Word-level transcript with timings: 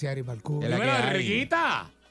Gracias. 0.00 0.62
Es 0.62 0.70
la 0.70 0.76
que 0.78 0.90
hay. 0.90 1.48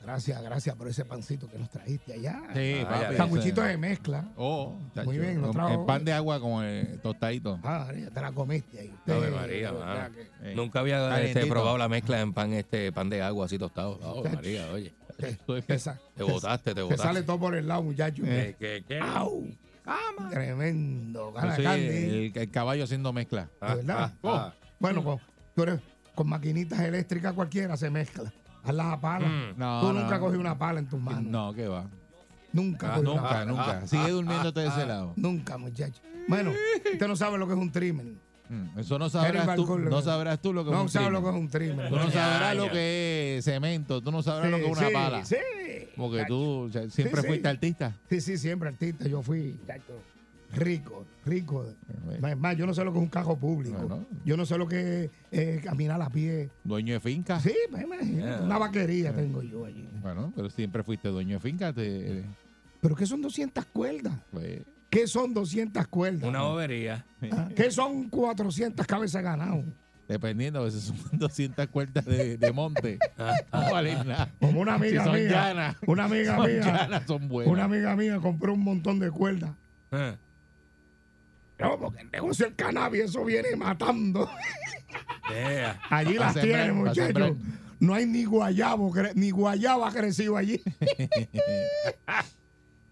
Gracias, 0.01 0.41
gracias 0.41 0.75
por 0.77 0.87
ese 0.87 1.03
pancito 1.03 1.49
que 1.49 1.59
nos 1.59 1.69
trajiste 1.69 2.13
allá. 2.13 2.41
Sí, 2.55 2.85
papi. 2.89 3.15
Sanguichito 3.17 3.61
de 3.61 3.77
mezcla. 3.77 4.29
Oh, 4.37 4.79
Muy 5.03 5.19
bien, 5.19 5.41
lo 5.41 5.51
trajo- 5.51 5.81
El 5.81 5.85
pan 5.85 6.05
de 6.05 6.13
agua 6.13 6.39
con 6.39 6.63
el 6.63 7.01
tostadito. 7.01 7.59
Ah, 7.63 7.91
ya 7.93 8.09
te 8.09 8.21
la 8.21 8.31
comiste 8.31 8.79
ahí. 8.79 8.93
Ave 9.07 9.17
Usted, 9.19 9.35
María, 9.35 9.73
o 9.73 9.79
mano. 9.79 9.93
sea 9.95 10.09
que- 10.09 10.51
Eh, 10.51 10.55
Nunca 10.55 10.79
había 10.79 11.21
este, 11.21 11.45
probado 11.47 11.77
la 11.77 11.89
mezcla 11.89 12.21
en 12.21 12.31
pan 12.33 12.53
este 12.53 12.93
pan 12.93 13.09
de 13.09 13.21
agua 13.21 13.45
así 13.47 13.57
tostado. 13.59 13.99
Chacho. 14.23 14.35
María, 14.35 14.71
oye. 14.71 14.93
Te 15.17 15.37
botaste, 15.47 16.73
te 16.73 16.81
botaste. 16.81 17.03
sale 17.03 17.23
todo 17.23 17.37
por 17.37 17.53
el 17.55 17.67
lado, 17.67 17.83
muchacho. 17.83 18.23
Eh. 18.25 18.55
¿Qué, 18.57 18.83
qué, 18.87 18.95
qué? 18.95 18.99
¡Au! 19.01 19.45
Tremendo. 20.29 21.31
Gana 21.33 21.49
Yo 21.49 21.55
soy 21.55 21.63
Candy. 21.65 21.85
el, 21.87 22.31
el 22.35 22.51
caballo 22.51 22.83
haciendo 22.85 23.11
mezcla. 23.13 23.49
Ah, 23.59 23.75
¿verdad? 23.75 24.13
ah, 24.23 24.29
ah. 24.29 24.53
Bueno, 24.79 25.03
pues 25.03 25.19
tú 25.55 25.63
eres 25.63 25.79
con 26.19 26.27
maquinitas 26.27 26.77
eléctricas 26.81 27.31
cualquiera 27.31 27.77
se 27.77 27.89
mezcla. 27.89 28.29
Haz 28.61 28.75
las 28.75 28.87
a 28.87 28.99
pala. 28.99 29.25
Mm. 29.25 29.53
No, 29.57 29.79
Tú 29.79 29.93
no. 29.93 30.01
nunca 30.01 30.19
cogí 30.19 30.35
una 30.35 30.57
pala 30.57 30.79
en 30.79 30.89
tus 30.89 30.99
manos. 30.99 31.23
No, 31.23 31.53
¿qué 31.53 31.65
va? 31.69 31.85
Nunca 32.51 32.87
Ah, 32.87 32.95
cogí 32.97 33.05
una 33.07 33.15
Nunca, 33.21 33.29
pala. 33.29 33.45
nunca. 33.45 33.87
Sigue 33.87 34.09
durmiéndote 34.09 34.59
de 34.59 34.67
ese 34.67 34.85
lado. 34.85 35.13
Nunca, 35.15 35.57
muchacho. 35.57 36.01
Bueno, 36.27 36.51
usted 36.91 37.07
no 37.07 37.15
sabe 37.15 37.37
lo 37.37 37.47
que 37.47 37.53
es 37.53 37.59
un 37.59 37.71
trimmer. 37.71 38.05
Mm, 38.49 38.79
Eso 38.79 38.99
no 38.99 39.09
sabrás 39.09 39.55
tú. 39.55 39.77
No 39.79 40.01
sabrás 40.01 40.41
tú 40.41 40.51
lo 40.51 40.65
que 40.65 40.71
es 40.71 40.75
No 40.75 40.81
un 40.83 40.89
sabe 40.89 41.09
lo 41.09 41.19
que 41.23 41.29
trimmer. 41.29 41.35
es 41.37 41.41
un 41.41 41.49
trimmer. 41.49 41.89
Tú 41.89 41.95
no 41.95 42.11
sabrás 42.11 42.55
lo 42.57 42.69
que 42.69 43.37
es 43.37 43.45
cemento. 43.45 44.01
Tú 44.01 44.11
no 44.11 44.21
sabrás 44.21 44.51
lo 44.51 44.57
que 44.57 44.65
es 44.65 44.77
una 44.77 44.87
sí, 44.87 44.93
pala. 44.93 45.23
Sí, 45.25 45.35
Porque 45.95 46.25
tú 46.27 46.65
o 46.67 46.69
sea, 46.69 46.89
siempre 46.89 47.15
Sí, 47.21 47.21
sí. 47.21 47.27
fuiste 47.27 47.47
artista. 47.47 47.95
Sí, 48.09 48.19
sí, 48.19 48.37
siempre 48.37 48.67
artista. 48.67 49.07
Yo 49.07 49.21
fui 49.21 49.57
chacho, 49.65 49.93
rico, 50.53 51.05
rico. 51.25 51.65
Es 52.21 52.37
más, 52.37 52.57
yo 52.57 52.65
no 52.65 52.73
sé 52.73 52.83
lo 52.83 52.91
que 52.91 52.97
es 52.99 53.03
un 53.03 53.09
carro 53.09 53.35
público. 53.37 53.77
Bueno. 53.77 54.05
Yo 54.25 54.35
no 54.37 54.45
sé 54.45 54.57
lo 54.57 54.67
que 54.67 55.05
es 55.05 55.11
eh, 55.31 55.61
caminar 55.63 56.01
a 56.01 56.09
pie. 56.09 56.49
Dueño 56.63 56.93
de 56.93 56.99
finca. 56.99 57.39
Sí, 57.39 57.53
me 57.71 57.83
imagino. 57.83 58.25
Yeah. 58.25 58.41
Una 58.43 58.57
vaquería 58.57 59.13
tengo 59.13 59.41
yo 59.43 59.65
allí. 59.65 59.87
Bueno, 60.01 60.31
pero 60.35 60.49
siempre 60.49 60.83
fuiste 60.83 61.09
dueño 61.09 61.35
de 61.35 61.39
finca. 61.39 61.71
Te, 61.73 62.23
¿Pero 62.81 62.95
qué 62.95 63.05
son 63.05 63.21
200 63.21 63.65
cuerdas? 63.65 64.13
pues, 64.31 64.61
¿Qué 64.89 65.05
son 65.07 65.33
200 65.33 65.87
cuerdas? 65.87 66.23
Una 66.27 66.41
bobería. 66.41 67.05
Ah, 67.31 67.47
¿Qué 67.55 67.69
son 67.69 68.09
400 68.09 68.85
cabezas 68.87 69.21
ganado? 69.23 69.63
dependiendo, 70.07 70.59
a 70.59 70.63
veces 70.63 70.81
son 70.85 70.97
200 71.19 71.67
cuerdas 71.67 72.03
de, 72.03 72.35
de 72.37 72.51
monte. 72.51 72.97
No 73.53 73.71
valen 73.71 74.07
nada. 74.07 74.31
Como 74.39 74.61
una 74.61 74.79
Si 74.79 74.85
amiga 74.85 75.03
son 75.03 75.13
mía. 75.13 75.29
llanas, 75.29 75.75
Una 75.85 76.05
amiga 76.05 76.35
son 76.35 76.47
mía. 76.47 76.59
llanas, 76.61 77.03
son 77.05 77.27
buenas. 77.27 77.53
Una 77.53 77.63
amiga 77.65 77.95
mía 77.95 78.17
compró 78.19 78.55
un 78.55 78.63
montón 78.63 78.97
de 78.97 79.11
cuerdas. 79.11 79.51
Ah. 79.91 80.15
No, 81.59 81.79
porque 81.79 82.01
el 82.01 82.11
negocio 82.11 82.45
del 82.45 82.55
cannabis, 82.55 83.01
eso 83.03 83.23
viene 83.25 83.55
matando. 83.55 84.29
Yeah. 85.29 85.79
Allí 85.89 86.13
las 86.15 86.33
tiene, 86.33 86.71
muchachos. 86.71 87.37
No 87.79 87.93
hay 87.93 88.05
ni 88.05 88.25
guayabo, 88.25 88.93
ni 89.15 89.31
guayaba 89.31 89.91
crecido 89.91 90.35
allí. 90.37 90.61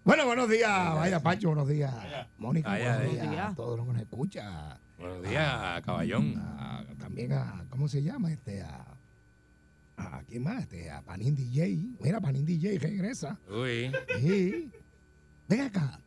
bueno, 0.03 0.25
buenos 0.25 0.49
días. 0.49 0.95
Vaya, 0.95 1.21
Pacho, 1.21 1.49
buenos 1.49 1.67
días. 1.67 1.93
Mónica, 2.37 2.69
Vaya, 2.69 2.95
buenos 2.97 3.13
buenos 3.15 3.31
días. 3.31 3.51
A 3.51 3.55
todos 3.55 3.77
los 3.77 3.87
que 3.87 3.93
nos 3.93 4.01
escucha. 4.01 4.79
Buenos 4.97 5.27
días, 5.27 5.81
caballón. 5.81 6.35
A- 6.37 6.83
también 6.99 7.33
a, 7.33 7.65
¿cómo 7.69 7.87
se 7.87 8.01
llama? 8.03 8.31
Este, 8.31 8.61
a, 8.61 8.85
a 9.97 10.21
¿quién 10.27 10.43
más? 10.43 10.61
Este, 10.61 10.89
a 10.89 11.01
Panín 11.01 11.35
DJ. 11.35 11.77
Mira, 11.99 12.21
Panín 12.21 12.45
DJ 12.45 12.79
regresa. 12.79 13.37
Uy. 13.49 13.91
Sí. 14.21 14.71
Ven 15.47 15.61
acá. 15.61 15.99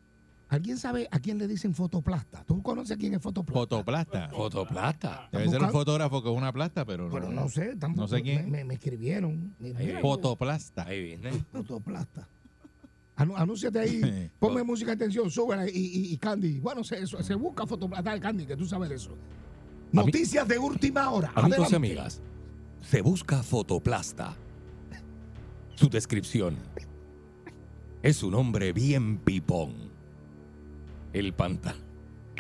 ¿Alguien 0.51 0.77
sabe 0.79 1.07
a 1.13 1.21
quién 1.21 1.39
le 1.39 1.47
dicen 1.47 1.75
fotoplasta? 1.75 2.43
¿Tú 2.45 2.61
conoces 2.63 2.97
quién 2.99 3.15
es 3.15 3.23
fotoplasta? 3.23 3.61
Fotoplasta. 3.61 4.29
Fotoplasta. 4.31 5.29
Debe 5.31 5.49
ser 5.49 5.63
un 5.63 5.71
fotógrafo 5.71 6.23
que 6.23 6.29
es 6.31 6.37
una 6.37 6.53
plasta, 6.53 6.85
pero 6.85 7.05
no. 7.07 7.13
Pero 7.13 7.31
no 7.31 7.49
sé, 7.49 7.77
tampoco. 7.77 8.03
No 8.03 8.09
sé 8.09 8.21
quién. 8.21 8.47
Me, 8.47 8.59
me- 8.59 8.65
me 8.65 8.75
escribieron. 8.75 9.55
Mira, 9.61 10.01
Fotoplasta. 10.01 10.83
Ahí 10.87 11.03
viene. 11.05 11.31
fotoplasta. 11.53 12.29
Anúnciate 13.17 13.79
ahí, 13.79 14.31
ponme 14.41 14.63
música 14.65 14.91
de 14.93 14.95
atención, 15.05 15.31
súbela 15.31 15.69
y, 15.69 15.73
y, 15.77 16.13
y 16.15 16.17
Candy. 16.17 16.59
Bueno, 16.59 16.83
se, 16.83 17.07
se 17.07 17.35
busca 17.35 17.67
fotoplasta 17.67 18.15
de 18.15 18.21
Candy, 18.21 18.47
que 18.47 18.57
tú 18.57 18.65
sabes 18.67 18.91
eso. 18.91 19.17
Noticias 19.93 20.49
de 20.49 20.59
última 20.59 21.11
hora. 21.11 21.31
Amigos 21.35 21.71
y 21.71 21.75
amigas, 21.77 22.21
se 22.83 23.03
busca 23.03 23.43
fotoplasta. 23.43 24.35
Su 25.75 25.89
descripción 25.91 26.57
es 28.03 28.23
un 28.23 28.35
hombre 28.35 28.73
bien 28.73 29.19
pipón. 29.19 29.90
El 31.13 31.33
pantalón, 31.35 31.81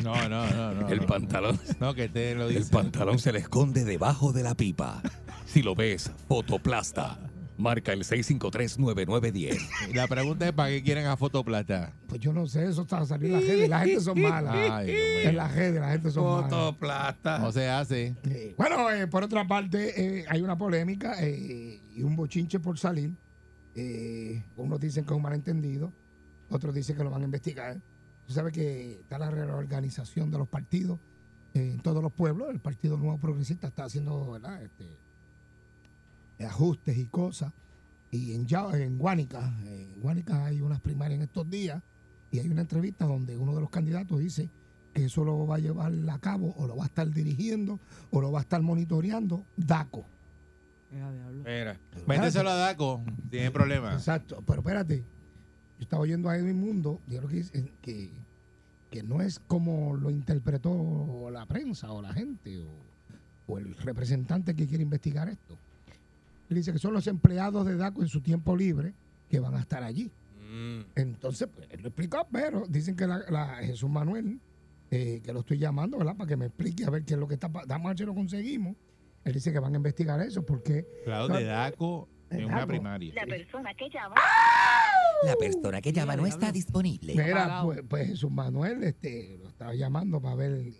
No, 0.03 0.29
no, 0.29 0.47
no, 0.51 0.75
no. 0.75 0.89
el 0.89 1.01
pantalón, 1.01 1.59
No, 1.81 1.95
que 1.95 2.09
te 2.09 2.35
lo 2.35 2.49
el 2.49 2.57
dice. 2.59 2.71
pantalón 2.71 3.19
se 3.19 3.33
le 3.33 3.41
esconde 3.41 3.85
debajo 3.85 4.33
de 4.33 4.43
la 4.43 4.55
pipa. 4.55 5.03
Si 5.47 5.63
lo 5.63 5.75
ves, 5.75 6.11
fotoplasta. 6.29 7.19
Marca 7.59 7.93
el 7.93 8.05
6539910. 8.05 9.95
La 9.95 10.07
pregunta 10.07 10.47
es: 10.47 10.53
¿para 10.53 10.71
qué 10.71 10.83
quieren 10.83 11.05
a 11.07 11.17
Fotoplasta? 11.19 11.93
Pues 12.07 12.19
yo 12.21 12.33
no 12.33 12.47
sé, 12.47 12.65
eso 12.67 12.83
está 12.83 13.05
saliendo 13.05 13.37
en 13.39 13.45
la 13.45 13.51
gente. 13.51 13.69
La 13.69 13.79
gente 13.81 14.01
son 14.01 14.21
malas. 14.23 14.55
Ay. 14.71 14.91
En 15.25 15.37
la 15.37 15.49
gente, 15.51 15.79
la 15.81 15.91
gente 15.91 16.11
son 16.11 16.25
malas. 16.25 16.51
Fotoplasta. 16.51 17.39
No 17.39 17.53
se 17.53 17.69
hace. 17.69 18.15
Eh, 18.31 18.55
bueno, 18.57 18.91
eh, 18.91 19.07
por 19.09 19.25
otra 19.25 19.47
parte, 19.47 20.21
eh, 20.21 20.25
hay 20.31 20.41
una 20.41 20.57
polémica 20.57 21.17
eh, 21.21 21.83
y 21.95 22.03
un 22.03 22.17
bochinche 22.17 22.61
por 22.61 22.79
salir. 22.79 23.13
Eh, 23.75 24.43
unos 24.57 24.81
dicen 24.81 25.05
que 25.05 25.13
es 25.13 25.17
un 25.17 25.23
malentendido, 25.23 25.93
otros 26.49 26.75
dicen 26.75 26.97
que 26.97 27.05
lo 27.05 27.11
van 27.11 27.21
a 27.21 27.25
investigar. 27.27 27.79
Tú 28.31 28.35
sabes 28.35 28.53
que 28.53 28.93
está 29.01 29.19
la 29.19 29.29
reorganización 29.29 30.31
de 30.31 30.39
los 30.39 30.47
partidos 30.47 31.01
eh, 31.53 31.73
en 31.73 31.81
todos 31.81 32.01
los 32.01 32.13
pueblos. 32.13 32.49
El 32.49 32.61
Partido 32.61 32.97
Nuevo 32.97 33.19
Progresista 33.19 33.67
está 33.67 33.83
haciendo 33.83 34.31
¿verdad? 34.31 34.63
Este, 34.63 34.87
ajustes 36.45 36.97
y 36.97 37.07
cosas. 37.07 37.53
Y 38.13 38.35
en, 38.35 38.47
en 38.75 38.99
Guánica, 38.99 39.53
en 39.67 40.01
Guánica 40.01 40.45
hay 40.45 40.61
unas 40.61 40.79
primarias 40.81 41.17
en 41.17 41.23
estos 41.23 41.51
días 41.51 41.83
y 42.31 42.39
hay 42.39 42.49
una 42.49 42.61
entrevista 42.61 43.05
donde 43.05 43.37
uno 43.37 43.53
de 43.53 43.63
los 43.63 43.71
candidatos 43.71 44.21
dice 44.21 44.49
que 44.95 45.07
eso 45.07 45.25
lo 45.25 45.45
va 45.49 45.57
a 45.57 45.59
llevar 45.59 45.93
a 46.09 46.19
cabo 46.21 46.55
o 46.57 46.69
lo 46.69 46.77
va 46.77 46.85
a 46.85 46.87
estar 46.87 47.11
dirigiendo 47.11 47.81
o 48.13 48.21
lo 48.21 48.31
va 48.31 48.39
a 48.39 48.43
estar 48.43 48.63
monitoreando 48.63 49.45
DACO. 49.57 50.07
Mira. 50.93 51.81
Méteselo 52.07 52.51
a 52.51 52.55
Daco. 52.55 53.03
Tiene 53.29 53.51
problema. 53.51 53.93
Exacto, 53.95 54.41
pero 54.47 54.61
espérate. 54.61 55.05
Yo 55.81 55.85
estaba 55.85 56.03
oyendo 56.03 56.29
a 56.29 56.37
Edwin 56.37 56.61
Mundo, 56.61 57.01
yo 57.09 57.23
creo 57.23 57.31
que, 57.31 57.71
que, 57.81 58.11
que 58.91 59.03
no 59.03 59.23
es 59.23 59.39
como 59.39 59.97
lo 59.97 60.11
interpretó 60.11 61.31
la 61.33 61.47
prensa 61.47 61.91
o 61.91 62.03
la 62.03 62.13
gente 62.13 62.59
o, 62.59 62.69
o 63.47 63.57
el 63.57 63.75
representante 63.77 64.55
que 64.55 64.67
quiere 64.67 64.83
investigar 64.83 65.31
esto. 65.31 65.57
Él 66.51 66.57
dice 66.57 66.71
que 66.75 66.79
son 66.79 66.93
los 66.93 67.07
empleados 67.07 67.65
de 67.65 67.77
DACO 67.77 68.03
en 68.03 68.09
su 68.09 68.21
tiempo 68.21 68.55
libre 68.55 68.93
que 69.31 69.41
van 69.41 69.55
a 69.55 69.61
estar 69.61 69.83
allí. 69.83 70.13
Mm. 70.53 70.81
Entonces, 70.97 71.49
pues, 71.49 71.67
él 71.71 71.81
lo 71.81 71.89
explicó, 71.89 72.29
pero 72.31 72.67
dicen 72.69 72.95
que 72.95 73.07
la, 73.07 73.23
la 73.31 73.47
Jesús 73.63 73.89
Manuel, 73.89 74.39
eh, 74.91 75.22
que 75.25 75.33
lo 75.33 75.41
estoy 75.41 75.57
llamando, 75.57 75.97
¿verdad? 75.97 76.15
Para 76.15 76.28
que 76.28 76.37
me 76.37 76.45
explique 76.45 76.84
a 76.84 76.91
ver 76.91 77.07
qué 77.07 77.15
es 77.15 77.21
lo 77.21 77.27
que 77.27 77.34
está 77.34 77.49
pasando. 77.49 77.75
A 77.75 77.89
ver 77.89 77.97
si 77.97 78.04
lo 78.04 78.15
conseguimos. 78.15 78.77
Él 79.25 79.33
dice 79.33 79.51
que 79.51 79.59
van 79.59 79.72
a 79.72 79.77
investigar 79.78 80.21
eso 80.21 80.45
porque 80.45 80.87
Claro, 81.04 81.28
de 81.28 81.45
Daco 81.45 82.07
en 82.28 82.45
una 82.45 82.66
primaria. 82.66 83.15
La 83.15 83.25
persona 83.27 83.72
que 83.75 83.89
llama 83.89 84.16
La 85.25 85.37
persona 85.37 85.81
que 85.81 85.93
llama 85.93 86.17
no 86.17 86.27
está 86.27 86.51
disponible. 86.51 87.15
Mira, 87.15 87.63
pues, 87.63 87.83
pues 87.89 88.09
Jesús 88.09 88.31
Manuel 88.31 88.83
este, 88.84 89.39
lo 89.43 89.49
estaba 89.49 89.75
llamando 89.75 90.21
para 90.21 90.34
ver 90.34 90.72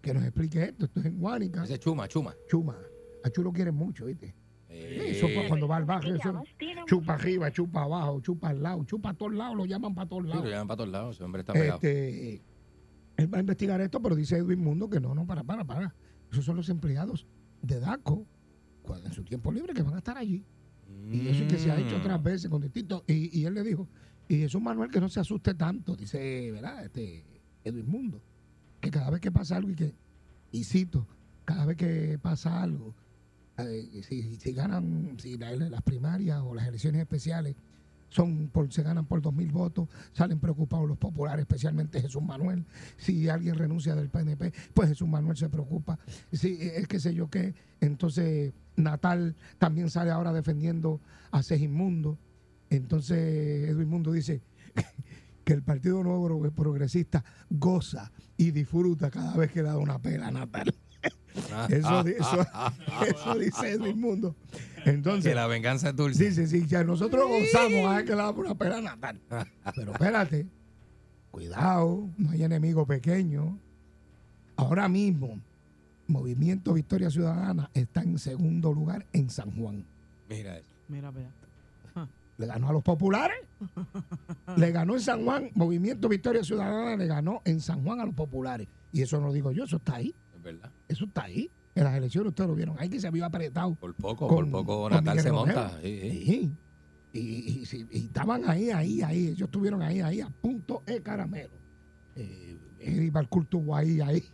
que 0.00 0.14
nos 0.14 0.24
explique 0.24 0.62
esto. 0.62 0.86
Esto 0.86 1.00
es 1.00 1.06
en 1.06 1.18
Guánica. 1.18 1.64
Ese 1.64 1.74
es 1.74 1.80
chuma, 1.80 2.08
chuma. 2.08 2.34
Chuma. 2.48 2.76
A 3.24 3.30
Chu 3.30 3.42
lo 3.42 3.52
quiere 3.52 3.72
mucho, 3.72 4.06
¿viste? 4.06 4.34
Eh, 4.68 5.12
Eso 5.16 5.28
fue 5.28 5.46
cuando 5.48 5.66
va 5.68 5.76
al 5.76 5.84
barrio. 5.84 6.16
Eso, 6.16 6.42
chupa 6.86 7.14
arriba, 7.14 7.50
chupa 7.50 7.82
abajo, 7.82 8.20
chupa 8.20 8.50
al 8.50 8.62
lado, 8.62 8.84
chupa 8.84 9.10
a 9.10 9.14
todos 9.14 9.32
lados, 9.34 9.56
lo 9.56 9.64
llaman 9.64 9.94
para 9.94 10.08
todos 10.08 10.22
sí, 10.24 10.28
lo 10.28 10.34
lados. 10.34 10.50
llevan 10.50 10.66
para 10.66 10.76
todos 10.76 10.90
lados. 10.90 11.16
Ese 11.16 11.24
hombre 11.24 11.40
está 11.40 11.52
pegado. 11.52 11.74
Este, 11.76 12.42
él 13.16 13.32
va 13.32 13.38
a 13.38 13.40
investigar 13.40 13.80
esto, 13.80 14.02
pero 14.02 14.14
dice 14.14 14.36
Edwin 14.36 14.60
Mundo 14.60 14.90
que 14.90 15.00
no, 15.00 15.14
no, 15.14 15.26
para, 15.26 15.44
para, 15.44 15.64
para. 15.64 15.94
Esos 16.30 16.44
son 16.44 16.56
los 16.56 16.68
empleados 16.68 17.26
de 17.62 17.80
DACO 17.80 18.26
cuando, 18.82 19.06
en 19.06 19.12
su 19.12 19.24
tiempo 19.24 19.52
libre 19.52 19.72
que 19.72 19.82
van 19.82 19.94
a 19.94 19.98
estar 19.98 20.18
allí. 20.18 20.44
Y 21.12 21.28
eso 21.28 21.42
es 21.44 21.48
que 21.48 21.58
se 21.58 21.70
ha 21.70 21.78
hecho 21.78 21.96
Mm. 21.96 22.00
otras 22.00 22.22
veces 22.22 22.50
con 22.50 22.60
distintos. 22.62 23.02
Y, 23.06 23.38
y 23.40 23.44
él 23.44 23.54
le 23.54 23.62
dijo, 23.62 23.88
y 24.28 24.36
Jesús 24.38 24.60
Manuel 24.60 24.90
que 24.90 25.00
no 25.00 25.08
se 25.08 25.20
asuste 25.20 25.54
tanto, 25.54 25.94
dice, 25.96 26.50
¿verdad? 26.50 26.84
Este, 26.84 27.24
Edwin 27.62 27.86
Mundo, 27.88 28.22
que 28.80 28.90
cada 28.90 29.10
vez 29.10 29.20
que 29.20 29.30
pasa 29.30 29.56
algo 29.56 29.70
y 29.70 29.74
que, 29.76 29.94
y 30.52 30.64
cito, 30.64 31.06
cada 31.44 31.66
vez 31.66 31.76
que 31.76 32.18
pasa 32.20 32.62
algo, 32.62 32.94
eh, 33.58 34.02
si, 34.02 34.36
si 34.36 34.52
ganan 34.52 35.16
si 35.18 35.36
la- 35.38 35.54
las 35.54 35.82
primarias 35.82 36.40
o 36.42 36.54
las 36.54 36.66
elecciones 36.66 37.00
especiales 37.00 37.54
son 38.14 38.48
por, 38.48 38.72
se 38.72 38.82
ganan 38.84 39.06
por 39.06 39.20
dos 39.20 39.34
mil 39.34 39.50
votos, 39.50 39.88
salen 40.12 40.38
preocupados 40.38 40.86
los 40.86 40.96
populares, 40.98 41.40
especialmente 41.40 42.00
Jesús 42.00 42.22
Manuel. 42.22 42.64
Si 42.96 43.28
alguien 43.28 43.56
renuncia 43.56 43.96
del 43.96 44.08
PNP, 44.08 44.52
pues 44.72 44.88
Jesús 44.90 45.08
Manuel 45.08 45.36
se 45.36 45.48
preocupa. 45.48 45.98
Si 46.32 46.58
es 46.60 46.86
que 46.86 47.00
sé 47.00 47.12
yo 47.12 47.28
qué, 47.28 47.54
entonces 47.80 48.52
Natal 48.76 49.34
también 49.58 49.90
sale 49.90 50.12
ahora 50.12 50.32
defendiendo 50.32 51.00
a 51.32 51.42
Segismundo. 51.42 52.16
Entonces 52.70 53.68
Edwin 53.68 53.88
Mundo 53.88 54.12
dice 54.12 54.42
que 55.44 55.52
el 55.52 55.64
Partido 55.64 56.04
Nuevo 56.04 56.52
Progresista 56.52 57.24
goza 57.50 58.12
y 58.36 58.52
disfruta 58.52 59.10
cada 59.10 59.36
vez 59.36 59.50
que 59.50 59.62
le 59.62 59.70
da 59.70 59.78
una 59.78 59.98
pela 59.98 60.28
a 60.28 60.30
Natal. 60.30 60.72
Eso, 61.68 62.04
di- 62.04 62.12
eso, 62.12 62.46
eso 63.06 63.34
dice 63.38 63.72
Edwin 63.72 64.00
Mundo. 64.00 64.34
Entonces, 64.84 65.24
Que 65.30 65.34
la 65.34 65.46
venganza 65.46 65.88
es 65.90 65.96
dulce. 65.96 66.30
Sí, 66.30 66.46
sí, 66.46 66.60
sí, 66.60 66.66
ya 66.66 66.84
nosotros 66.84 67.26
gozamos 67.28 67.86
a 67.90 67.96
ver 67.96 68.04
que 68.04 68.14
damos 68.14 68.36
una 68.36 68.54
pela 68.54 68.78
a 68.78 68.80
Natal. 68.82 69.20
Pero 69.74 69.92
espérate, 69.92 70.46
cuidado, 71.30 72.08
no 72.18 72.30
hay 72.30 72.44
enemigo 72.44 72.86
pequeño. 72.86 73.58
Ahora 74.56 74.88
mismo, 74.88 75.40
Movimiento 76.06 76.74
Victoria 76.74 77.10
Ciudadana 77.10 77.70
está 77.74 78.02
en 78.02 78.18
segundo 78.18 78.72
lugar 78.72 79.06
en 79.12 79.30
San 79.30 79.50
Juan. 79.58 79.84
Mira 80.28 80.58
eso. 80.58 80.66
Mira, 80.88 81.10
vea. 81.10 81.30
Le 82.38 82.46
ganó 82.46 82.68
a 82.68 82.72
los 82.72 82.82
populares. 82.82 83.38
Le 84.56 84.70
ganó 84.70 84.94
en 84.94 85.00
San 85.00 85.24
Juan. 85.24 85.50
Movimiento 85.54 86.08
Victoria 86.08 86.44
Ciudadana 86.44 86.96
le 86.96 87.06
ganó 87.06 87.40
en 87.44 87.60
San 87.60 87.82
Juan 87.82 88.00
a 88.00 88.04
los 88.06 88.14
populares. 88.14 88.68
Y 88.92 89.02
eso 89.02 89.20
no 89.20 89.32
digo 89.32 89.50
yo, 89.50 89.64
eso 89.64 89.76
está 89.76 89.96
ahí. 89.96 90.14
Verdad. 90.44 90.70
Eso 90.88 91.06
está 91.06 91.24
ahí. 91.24 91.50
En 91.74 91.84
las 91.84 91.96
elecciones 91.96 92.28
ustedes 92.28 92.48
lo 92.48 92.54
vieron. 92.54 92.76
Ahí 92.78 92.88
que 92.88 93.00
se 93.00 93.08
había 93.08 93.26
apretado. 93.26 93.74
Por 93.74 93.94
poco, 93.94 94.28
Con- 94.28 94.50
por 94.50 94.64
poco 94.64 94.90
Natal 94.90 95.18
se 95.20 95.32
monta. 95.32 95.78
Sí, 95.82 95.98
sí. 96.00 96.24
Sí. 96.26 96.52
Y, 97.12 97.18
y- 97.20 97.86
y 97.90 98.04
estaban 98.06 98.42
ahí, 98.48 98.70
ahí, 98.70 99.02
ahí. 99.02 99.26
Ellos 99.28 99.46
estuvieron 99.48 99.82
ahí, 99.82 100.00
ahí, 100.00 100.20
a 100.20 100.28
punto 100.28 100.82
de 100.86 101.00
caramelo. 101.02 101.54
Eh, 102.16 102.56
Eddie 102.78 103.10
Balcour 103.10 103.44
estuvo 103.44 103.74
ahí, 103.74 104.00
ahí. 104.00 104.24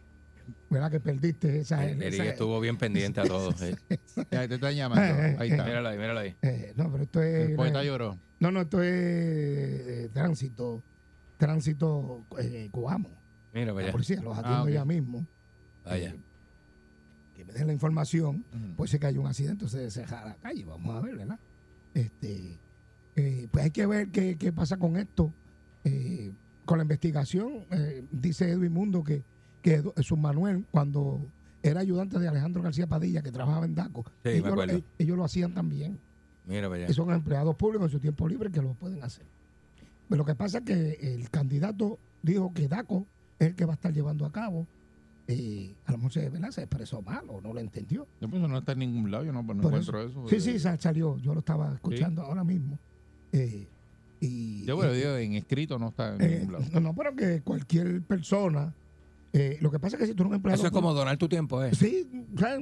¿Verdad 0.69 0.91
que 0.91 1.01
perdiste 1.01 1.61
esa? 1.61 1.85
Eric 1.89 2.03
esa- 2.03 2.25
estuvo 2.25 2.59
bien 2.61 2.77
pendiente 2.77 3.21
a 3.21 3.25
todo. 3.25 3.53
sí. 3.53 3.75
Ya 4.31 4.47
te 4.49 4.55
están 4.57 4.75
llamando. 4.75 5.41
Ahí 5.41 5.51
está. 5.51 5.65
Míralo 5.65 5.89
ahí, 5.89 5.97
míralo 5.99 6.21
ahí. 6.21 6.35
eh, 6.43 6.73
no, 6.77 6.91
pero 6.91 7.05
esto 7.05 7.23
es. 7.23 7.51
El 7.51 7.57
poeta 7.57 7.83
lloró. 7.85 8.19
No, 8.39 8.51
no, 8.51 8.61
esto 8.63 8.83
es 8.83 8.91
eh, 8.93 10.11
tránsito. 10.13 10.83
Tránsito 11.39 12.27
eh, 12.39 12.69
Coamo. 12.71 13.09
Mira, 13.53 13.67
La 13.67 13.73
vaya. 13.73 13.93
policía 13.93 14.21
los 14.23 14.37
atiende 14.37 14.59
Ah, 14.59 14.63
ok. 14.65 14.71
ya 14.71 14.85
mismo. 14.85 15.27
Vaya. 15.85 16.11
Eh, 16.11 16.21
que 17.35 17.45
me 17.45 17.53
den 17.53 17.67
la 17.69 17.73
información. 17.73 18.45
Ujú. 18.53 18.75
Puede 18.77 18.91
ser 18.91 19.01
que 19.01 19.07
haya 19.07 19.21
un 19.21 19.27
accidente, 19.27 19.69
se 19.69 19.79
deja 19.89 20.25
la 20.27 20.35
calle. 20.37 20.65
Vamos 20.65 20.95
a 20.97 21.01
ver, 21.01 21.17
¿verdad? 21.17 21.39
Este, 21.95 22.59
eh, 23.17 23.49
pues 23.51 23.65
hay 23.65 23.71
que 23.71 23.87
ver 23.87 24.09
qué, 24.11 24.37
qué 24.37 24.53
pasa 24.53 24.77
con 24.77 24.97
esto. 24.97 25.33
Eh, 25.85 26.33
con 26.67 26.79
la 26.79 26.83
investigación, 26.85 27.65
eh, 27.71 28.05
dice 28.13 28.51
Edwin 28.51 28.73
Mundo 28.73 29.03
que, 29.03 29.25
que 29.63 29.83
Manuel, 30.17 30.67
cuando 30.71 31.27
era 31.63 31.81
ayudante 31.81 32.19
de 32.19 32.29
Alejandro 32.29 32.63
García 32.63 32.87
Padilla, 32.87 33.23
que 33.23 33.33
trabajaba 33.33 33.65
en 33.67 33.75
DACO, 33.75 34.05
Sí, 34.23 34.29
ellos, 34.31 34.55
lo- 34.55 34.85
ellos 34.99 35.17
lo 35.17 35.25
hacían 35.25 35.53
también. 35.55 35.99
Mira, 36.47 36.69
vaya. 36.69 36.87
Y 36.89 36.93
son 36.93 37.11
empleados 37.11 37.57
públicos 37.57 37.87
en 37.87 37.91
su 37.93 37.99
tiempo 38.01 38.29
libre 38.29 38.51
que 38.51 38.63
lo 38.63 38.75
pueden 38.75 39.03
hacer. 39.03 39.27
Pero 40.09 40.19
lo 40.19 40.25
que 40.25 40.35
pasa 40.35 40.59
es 40.59 40.65
que 40.65 41.15
el 41.15 41.31
candidato 41.31 41.99
dijo 42.23 42.53
que 42.53 42.69
DACO 42.69 43.07
es 43.39 43.49
el 43.49 43.55
que 43.57 43.65
va 43.65 43.73
a 43.73 43.77
estar 43.77 43.93
llevando 43.93 44.25
a 44.27 44.33
cabo. 44.33 44.67
Eh, 45.33 45.77
a 45.85 45.93
lo 45.93 45.99
mejor 45.99 46.13
se, 46.13 46.29
¿verdad? 46.29 46.51
se 46.51 46.63
expresó 46.63 47.03
mal 47.03 47.25
o 47.29 47.41
no 47.41 47.53
lo 47.55 47.61
entendió. 47.61 48.09
No, 48.21 48.29
pues, 48.29 48.43
no 48.43 48.59
está 48.59 48.73
en 48.73 48.81
ningún 48.81 49.11
lado. 49.13 49.23
Yo 49.25 49.33
no, 49.33 49.43
no 49.43 49.47
Por 49.47 49.57
encuentro 49.57 50.03
eso. 50.03 50.27
Sí, 50.29 50.41
sí, 50.41 50.59
sa- 50.59 50.77
salió. 50.77 51.19
Yo 51.19 51.35
lo 51.35 51.39
estaba 51.41 51.73
escuchando 51.73 52.23
ahora 52.23 52.43
mismo. 52.43 52.79
Eh, 53.33 53.69
y, 54.21 54.65
Yo 54.65 54.75
bueno, 54.75 54.93
y- 54.93 54.97
digo, 54.99 55.17
en 55.17 55.35
escrito 55.35 55.79
no 55.79 55.91
está 55.91 56.17
en 56.17 56.21
eh, 56.23 56.39
ningún 56.41 56.53
lado. 56.55 56.65
no, 56.73 56.81
no, 56.81 56.95
pero 56.95 57.15
que 57.15 57.43
cualquier 57.43 58.03
persona. 58.03 58.75
eh, 59.33 59.59
lo 59.61 59.71
que 59.71 59.79
pasa 59.79 59.95
es 59.97 60.01
que 60.01 60.07
si 60.09 60.15
tú 60.15 60.25
no 60.25 60.31
eres 60.31 60.39
empleado. 60.39 60.57
Eso 60.57 60.67
es 60.67 60.73
como 60.73 60.93
donar 60.93 61.17
tu 61.17 61.29
tiempo, 61.29 61.63
¿eh? 61.63 61.73
Sí, 61.77 62.11
o 62.35 62.39
sea, 62.39 62.59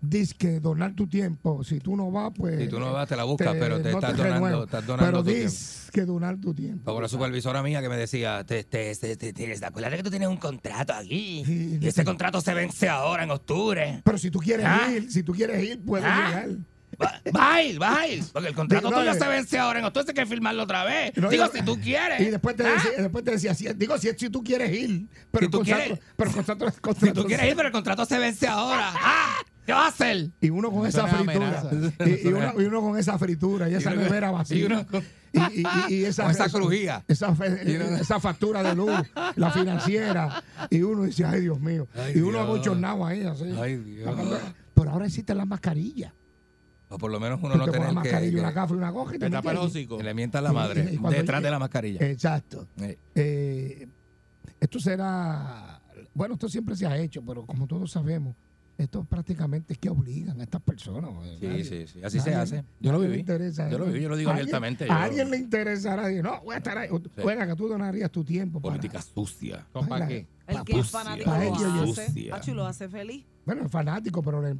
dices 0.00 0.34
que 0.34 0.60
donar 0.60 0.94
tu 0.94 1.06
tiempo. 1.06 1.64
Si 1.64 1.78
tú 1.80 1.96
no 1.96 2.10
vas, 2.10 2.32
pues. 2.36 2.60
Si 2.60 2.68
tú 2.68 2.78
no 2.78 2.92
vas, 2.92 3.08
te 3.08 3.16
la 3.16 3.24
buscas, 3.24 3.54
pero 3.58 3.80
te 3.80 3.90
no 3.90 3.98
estás 3.98 4.16
donando, 4.16 4.64
estás 4.64 4.86
donando 4.86 5.06
Pero 5.12 5.24
tu 5.24 5.30
tiempo. 5.30 5.50
dices 5.50 5.90
que 5.92 6.04
donar 6.04 6.36
tu 6.40 6.54
tiempo. 6.54 6.84
Como 6.84 7.00
la 7.00 7.08
supervisora 7.08 7.62
mía 7.62 7.80
que 7.80 7.88
me 7.88 7.96
decía, 7.96 8.44
te, 8.44 8.64
te, 8.64 8.94
te, 8.94 9.16
te- 9.16 9.66
acuérdate 9.66 9.96
que 9.96 10.02
tú 10.02 10.10
tienes 10.10 10.28
un 10.28 10.36
contrato 10.36 10.92
aquí. 10.94 11.78
Y 11.80 11.86
ese 11.86 12.04
contrato 12.04 12.40
se 12.40 12.54
vence 12.54 12.88
ahora 12.88 13.24
en 13.24 13.30
octubre. 13.30 14.00
Pero 14.04 14.18
si 14.18 14.30
tú 14.30 14.38
quieres 14.38 14.66
¿Ah? 14.68 14.90
ir, 14.94 15.10
si 15.10 15.22
tú 15.22 15.32
quieres 15.32 15.62
ir, 15.62 15.80
puedes 15.84 16.06
¿Ah? 16.08 16.28
llegar. 16.28 16.56
Va, 17.02 17.20
va 17.36 17.54
a 17.54 17.62
ir, 17.62 17.82
va 17.82 17.98
a 18.00 18.08
ir. 18.08 18.24
Porque 18.32 18.48
el 18.48 18.54
contrato 18.54 18.90
no, 18.90 18.98
tuyo 18.98 19.10
eh. 19.10 19.18
se 19.18 19.26
vence 19.28 19.58
ahora 19.58 19.80
en 19.80 19.84
octubre, 19.84 20.06
hay 20.08 20.14
que 20.14 20.24
firmarlo 20.26 20.62
otra 20.62 20.84
vez. 20.84 21.12
No, 21.16 21.28
Digo, 21.28 21.46
si 21.52 21.62
tú 21.62 21.78
quieres. 21.78 22.20
Y 22.20 22.26
después 22.30 22.56
te 22.56 22.66
¿Ah? 22.66 22.72
decía, 22.72 22.90
después 23.02 23.24
te 23.24 23.30
decía 23.32 23.54
si- 23.54 23.68
digo, 23.74 23.98
si, 23.98 24.08
si 24.16 24.30
tú 24.30 24.42
quieres 24.42 24.72
ir, 24.72 25.06
pero 25.30 25.46
Si 25.46 25.50
tú 25.50 25.58
el 25.60 25.66
contrato- 25.66 25.84
quieres- 25.84 26.04
pero 26.16 26.30
el 26.30 26.36
contrato, 26.36 26.64
el 26.66 26.72
Si 26.72 26.80
contrato- 26.80 27.20
tú 27.22 27.26
quieres 27.26 27.46
ir, 27.48 27.56
pero 27.56 27.68
el 27.68 27.72
contrato 27.72 28.04
se 28.06 28.18
vence 28.18 28.46
ahora. 28.46 28.92
¡Ah! 28.94 29.34
¿Qué 29.66 29.72
vas 29.72 29.84
a 29.84 29.88
hacer? 29.88 30.30
Y 30.40 30.48
uno 30.50 30.70
con 30.70 30.86
Eso 30.86 31.04
esa 31.04 31.08
fritura. 31.16 31.70
Y, 32.06 32.28
y 32.28 32.32
uno, 32.32 32.52
y 32.60 32.64
uno 32.64 32.80
con 32.80 32.96
esa 32.98 33.18
fritura 33.18 33.68
y 33.68 33.74
esa 33.74 33.90
nevera 33.94 34.30
vacía. 34.30 34.56
y 34.58 34.62
uno 34.64 34.86
con- 34.86 35.02
y, 35.32 35.38
y- 35.60 35.94
y 35.94 36.04
esa, 36.04 36.22
Con 36.22 36.30
esa 36.32 36.48
crujía. 36.48 37.04
Esa, 37.08 37.34
factura 38.20 38.62
de 38.62 38.74
luz, 38.74 38.92
la 39.34 39.50
financiera. 39.50 40.42
Y 40.70 40.80
uno 40.82 41.02
dice, 41.04 41.24
ay, 41.24 41.40
Dios 41.42 41.60
mío. 41.60 41.86
Ay, 41.94 42.14
y 42.16 42.20
uno 42.20 42.38
abochornado 42.40 43.04
ahí, 43.04 43.22
así. 43.24 43.44
Ay, 43.60 43.76
Dios. 43.76 44.08
Pero 44.74 44.90
ahora 44.90 45.06
existen 45.06 45.36
las 45.36 45.46
mascarillas. 45.46 46.12
O 46.88 46.98
por 46.98 47.10
lo 47.10 47.18
menos 47.18 47.40
uno 47.42 47.56
no 47.56 47.64
una 47.64 47.72
que, 47.72 47.78
mascarilla, 47.92 48.32
que- 48.32 48.40
una 48.40 48.50
gafa 48.52 48.72
y 48.72 48.76
una 48.76 48.90
goja 48.90 49.16
y 49.16 49.18
te 49.18 49.26
Te 49.26 49.32
tapa 49.32 49.50
el 49.50 49.56
hocico. 49.58 50.00
le 50.00 50.14
mientan 50.14 50.44
la 50.44 50.52
madre 50.52 50.88
Y- 50.92 50.94
y 50.94 50.98
cuando- 50.98 51.18
detrás 51.18 51.42
de 51.42 51.50
la 51.50 51.58
mascarilla. 51.58 52.06
Exacto. 52.06 52.68
Eh, 53.16 53.88
esto 54.60 54.78
será, 54.78 55.80
bueno, 56.14 56.34
esto 56.34 56.48
siempre 56.48 56.76
se 56.76 56.86
ha 56.86 56.96
hecho, 56.96 57.22
pero 57.26 57.44
como 57.44 57.66
todos 57.66 57.90
sabemos, 57.90 58.36
esto 58.78 59.04
prácticamente 59.04 59.72
es 59.72 59.78
que 59.78 59.88
obligan 59.88 60.38
a 60.40 60.44
estas 60.44 60.60
personas. 60.60 61.10
Sí, 61.40 61.46
nadie- 61.46 61.64
sí, 61.64 61.86
sí, 61.86 62.00
así 62.04 62.20
se 62.20 62.34
hace. 62.34 62.64
Yo 62.80 62.92
lo 62.92 63.00
viví. 63.00 63.18
interesa, 63.20 63.70
Yo 63.70 63.78
lo 63.78 63.86
viví, 63.86 64.00
yo 64.02 64.08
lo 64.08 64.16
digo 64.16 64.30
A 64.30 64.34
alguien- 64.34 64.44
abiertamente, 64.54 64.84
A 64.84 64.86
yo- 64.88 64.94
alguien 64.94 65.30
le 65.30 65.36
interesará, 65.38 66.06
decir, 66.08 66.22
no, 66.22 66.40
voy 66.42 66.54
a 66.54 66.58
estar 66.58 66.76
ahí. 66.78 66.88
Que 66.88 67.54
tú 67.56 67.68
donarías 67.68 68.10
tu 68.10 68.22
tiempo. 68.24 68.60
para- 68.60 68.76
Política 68.76 69.00
sucia. 69.02 69.66
¿Con 69.72 69.88
para 69.88 70.06
Baila. 70.06 70.08
qué? 70.08 70.26
El 70.46 70.62
que 70.64 70.78
es 70.78 70.90
fanático 70.90 71.30
lo 71.30 71.36
hace. 71.36 72.54
lo 72.54 72.66
hace 72.66 72.88
feliz. 72.88 73.24
Bueno, 73.44 73.64
es 73.66 73.70
fanático, 73.72 74.22
pero 74.22 74.42
le- 74.42 74.56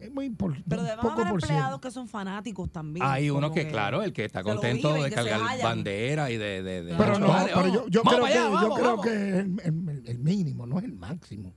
es 0.00 0.12
muy 0.12 0.26
importante. 0.26 0.64
Pero 0.68 0.82
debemos 0.84 1.04
poco 1.06 1.20
haber 1.22 1.34
empleados 1.34 1.80
que 1.80 1.90
son 1.90 2.06
fanáticos 2.08 2.70
también. 2.70 3.04
Hay 3.04 3.30
uno 3.30 3.50
que, 3.52 3.66
claro, 3.68 4.02
el 4.02 4.12
que 4.12 4.24
está 4.24 4.42
contento 4.44 4.94
viven, 4.94 5.10
de 5.10 5.14
cargar 5.16 5.40
bandera 5.62 6.30
y 6.30 6.36
de... 6.36 6.62
de, 6.62 6.82
de- 6.84 6.94
Pero 6.96 7.18
no, 7.18 7.26
pero 7.44 7.66
yo, 7.66 7.88
yo 7.88 8.02
Vamos 8.04 8.12
creo, 8.14 8.22
para 8.22 8.26
allá, 8.26 8.32
que, 8.32 8.48
yo 8.48 8.52
vamos, 8.52 8.78
creo 8.78 8.88
vamos. 8.90 9.06
que 9.06 9.38
el- 9.40 10.02
el 10.06 10.18
mínimo, 10.20 10.66
no 10.66 10.78
es 10.78 10.84
el 10.84 10.92
máximo. 10.94 11.52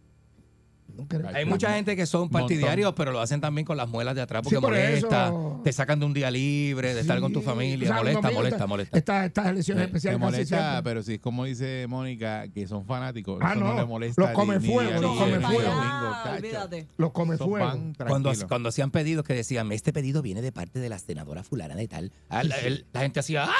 No 0.96 1.08
creo- 1.08 1.28
Hay 1.34 1.46
mucha 1.46 1.74
gente 1.74 1.96
que 1.96 2.06
son 2.06 2.22
Montón. 2.24 2.42
partidarios, 2.42 2.94
pero 2.96 3.12
lo 3.12 3.20
hacen 3.22 3.42
también 3.42 3.66
con 3.66 3.78
las 3.78 3.88
muelas 3.90 4.16
de 4.16 4.22
atrás 4.22 4.42
porque 4.44 4.56
Sí, 4.58 4.62
por 4.62 4.72
molesta. 4.72 5.28
eso. 5.28 5.62
Te 5.64 5.72
sacan 5.74 6.00
de 6.00 6.06
un 6.06 6.14
día 6.14 6.30
libre, 6.32 6.94
de 6.94 7.02
estar 7.02 7.20
con 7.20 7.32
tu 7.34 7.42
familia. 7.42 7.86
o 7.90 7.92
sea, 7.94 7.98
molesta, 7.98 8.22
conmigo 8.22 8.40
molesta, 8.40 8.56
está- 8.58 8.68
molesta. 8.68 8.98
Estas, 8.98 9.26
estas 9.26 9.46
elecciones 9.48 9.82
Te- 9.84 9.86
te 9.92 9.98
especiales 9.98 10.20
casi 10.20 10.32
molesta, 10.32 10.58
siempre- 10.72 10.84
pero 10.92 11.04
si 11.04 11.14
es 11.16 11.20
como 11.20 11.46
dice 11.46 11.86
Mónica, 11.88 12.48
que 12.50 12.68
son 12.68 12.86
fanáticos, 12.86 13.40
Ah, 13.42 13.52
eso 13.52 13.60
no, 13.60 13.74
no, 13.74 13.80
le 13.80 13.86
molesta. 13.86 14.22
los 14.22 14.32
come 14.32 14.60
fuego, 14.60 15.02
los 15.02 15.18
come 15.18 15.40
fuego. 15.40 15.72
Ah, 15.74 16.38
los 16.98 17.12
come 17.12 17.38
fuego. 17.38 17.94
Cuando, 18.08 18.32
cuando 18.48 18.70
hacían 18.70 18.92
pedidos 18.92 19.26
que 19.26 19.34
decían, 19.34 19.72
este 19.72 19.94
pedido 19.94 20.22
viene 20.22 20.42
de 20.42 20.52
parte 20.52 20.80
de 20.80 20.90
la 20.90 21.00
senadora 21.00 21.44
fulana 21.44 21.76
de 21.76 21.88
tal, 21.88 22.12
la, 22.30 22.56
gente 23.00 23.20
hacía, 23.20 23.46
¡ah! 23.46 23.52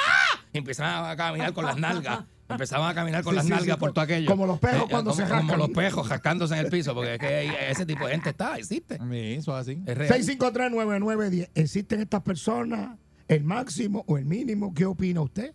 Y 0.52 0.58
empezaban 0.58 1.10
a 1.10 1.16
caminar 1.16 1.52
con 1.52 1.64
las 1.64 1.76
nalgas. 1.78 2.24
Empezaban 2.52 2.90
a 2.90 2.94
caminar 2.94 3.22
con 3.22 3.32
Sí, 3.32 3.36
las 3.36 3.44
sí, 3.46 3.52
sí, 3.52 3.58
nalgas 3.58 3.76
por 3.78 3.92
todo 3.92 4.04
aquello. 4.04 4.26
como 4.30 4.46
los 4.46 4.58
perros 4.58 4.86
cuando 4.90 5.10
como, 5.10 5.22
se 5.22 5.28
Como 5.28 5.40
rascan. 5.40 5.58
los 5.58 5.70
pejos 5.70 6.06
jascándose 6.08 6.54
en 6.54 6.60
el 6.60 6.70
piso, 6.70 6.94
porque 6.94 7.14
es 7.14 7.18
que 7.18 7.70
ese 7.70 7.84
tipo 7.86 8.06
de 8.06 8.12
gente 8.12 8.30
está, 8.30 8.56
existe. 8.56 8.98
Sí, 8.98 9.16
eso 9.34 9.58
es 9.58 9.68
así. 9.68 9.82
Es 9.86 9.96
real. 9.98 10.10
6539910. 10.10 11.50
¿Existen 11.54 12.00
estas 12.00 12.22
personas? 12.22 12.98
¿El 13.28 13.44
máximo 13.44 14.04
o 14.06 14.18
el 14.18 14.24
mínimo? 14.24 14.74
¿Qué 14.74 14.84
opina 14.86 15.20
usted? 15.22 15.54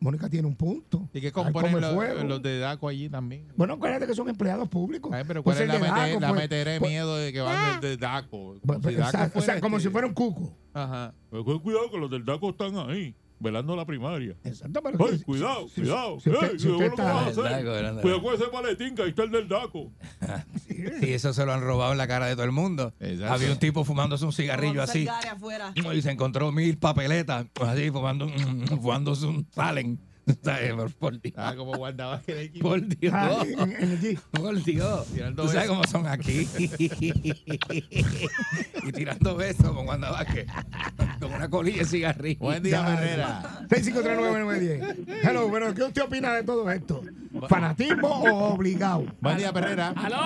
Mónica 0.00 0.28
tiene 0.30 0.46
un 0.46 0.54
punto. 0.54 1.08
¿Y 1.12 1.20
qué 1.20 1.32
componen 1.32 1.80
los, 1.80 2.24
los 2.24 2.40
de 2.40 2.60
DACO 2.60 2.86
allí 2.86 3.08
también? 3.08 3.48
Bueno, 3.56 3.74
acuérdate 3.74 4.06
que 4.06 4.14
son 4.14 4.28
empleados 4.28 4.68
públicos. 4.68 5.10
Ay, 5.12 5.24
pero 5.26 5.42
Puede 5.42 5.66
¿cuál 5.66 5.76
es 5.76 5.80
la, 5.82 5.88
Daco, 6.06 6.20
pues- 6.20 6.34
meteré 6.34 6.70
de 6.74 6.78
pues- 6.78 6.90
miedo 6.92 7.16
de 7.16 7.32
que 7.32 7.40
van 7.40 7.80
de, 7.80 7.88
de 7.88 7.96
DACO? 7.96 8.54
pues- 8.64 8.78
Si 8.86 8.94
DACO 8.94 9.38
o 9.40 9.42
sea, 9.42 9.60
como 9.60 9.78
este- 9.78 9.88
si 9.88 9.92
fuera 9.92 10.06
un 10.06 10.14
cuco. 10.14 10.56
Ajá. 10.72 11.12
Pues, 11.30 11.42
cu- 11.42 11.60
cuidado 11.60 11.90
que 11.90 11.98
los 11.98 12.08
del 12.08 12.24
DACO 12.24 12.50
están 12.50 12.76
ahí, 12.76 13.12
velando 13.40 13.76
la 13.76 13.84
primaria. 13.86 14.36
Exacto, 14.44 14.82
pero 14.82 14.98
Ay, 15.08 15.18
si- 15.18 15.24
cuidado, 15.24 15.68
si- 15.68 15.80
cuidado. 15.82 16.20
si 16.20 16.30
usted- 16.30 16.52
Ey, 16.52 16.58
si 16.58 16.66
¿qué 16.66 16.72
usted 16.72 16.84
es 16.86 16.90
lo 16.90 16.96
que 16.96 17.02
vas 17.02 17.26
a 17.26 17.28
está- 17.30 17.40
hacer? 17.46 17.58
El 17.58 17.66
DACO, 17.84 18.00
Cuidado 18.02 18.22
con 18.22 18.34
ese 18.34 18.44
maletín 18.52 18.94
que 18.94 19.02
ahí 19.02 19.08
está 19.10 19.22
el 19.24 19.30
del 19.30 19.48
DACO. 19.48 19.92
Y 21.02 21.12
eso 21.12 21.32
se 21.32 21.44
lo 21.44 21.52
han 21.52 21.60
robado 21.60 21.92
en 21.92 21.98
la 21.98 22.06
cara 22.06 22.26
de 22.26 22.34
todo 22.34 22.44
el 22.44 22.52
mundo. 22.52 22.94
Exacto. 23.00 23.32
Había 23.34 23.50
un 23.52 23.58
tipo 23.58 23.84
fumándose 23.84 24.24
un 24.24 24.32
cigarrillo 24.32 24.82
así. 24.82 25.08
Y 25.92 26.02
se 26.02 26.10
encontró 26.10 26.52
mil 26.52 26.78
papeletas, 26.78 27.46
así, 27.60 27.90
fumando, 27.90 28.28
fumándose 28.80 29.26
un 29.26 29.46
salen 29.50 29.98
¿Sabes? 30.42 30.72
Por, 30.74 30.92
por 30.94 31.20
Dios. 31.20 31.34
Ah, 31.36 31.54
como 31.56 31.76
guardaba 31.76 32.20
que 32.22 32.32
el 32.32 32.38
equipo. 32.38 32.68
Por 32.68 32.86
Dios. 32.86 33.12
Ah, 33.16 33.42
en, 33.46 33.58
en 33.72 33.90
el 33.92 34.00
G. 34.00 34.18
Por 34.32 34.62
Dios. 34.62 35.06
Tirando 35.06 35.42
Tú 35.42 35.48
sabes 35.48 35.62
besos. 35.68 35.76
cómo 35.76 35.86
son 35.86 36.06
aquí. 36.06 36.48
y 38.82 38.92
tirando 38.92 39.36
besos 39.36 39.70
con 39.72 39.86
Wanda 39.86 40.10
Vázquez. 40.10 40.46
Con 41.20 41.32
una 41.34 41.48
colilla 41.48 41.78
de 41.78 41.84
cigarrillo. 41.84 42.38
Buen 42.40 42.62
día, 42.62 42.94
Herrera. 42.94 43.66
6539910. 43.68 45.06
Hello, 45.24 45.50
pero 45.52 45.74
¿qué 45.74 45.82
usted 45.84 46.02
opina 46.02 46.34
de 46.34 46.42
todo 46.44 46.70
esto? 46.70 47.02
¿Fanatismo 47.48 48.08
o 48.08 48.54
obligado? 48.54 49.06
Buen 49.20 49.36
día, 49.38 49.50
Herrera. 49.54 49.92
Aló, 49.96 50.16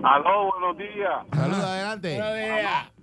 buenos 0.00 0.78
días. 0.78 1.26
Saluda 1.32 1.72
adelante. 1.72 2.20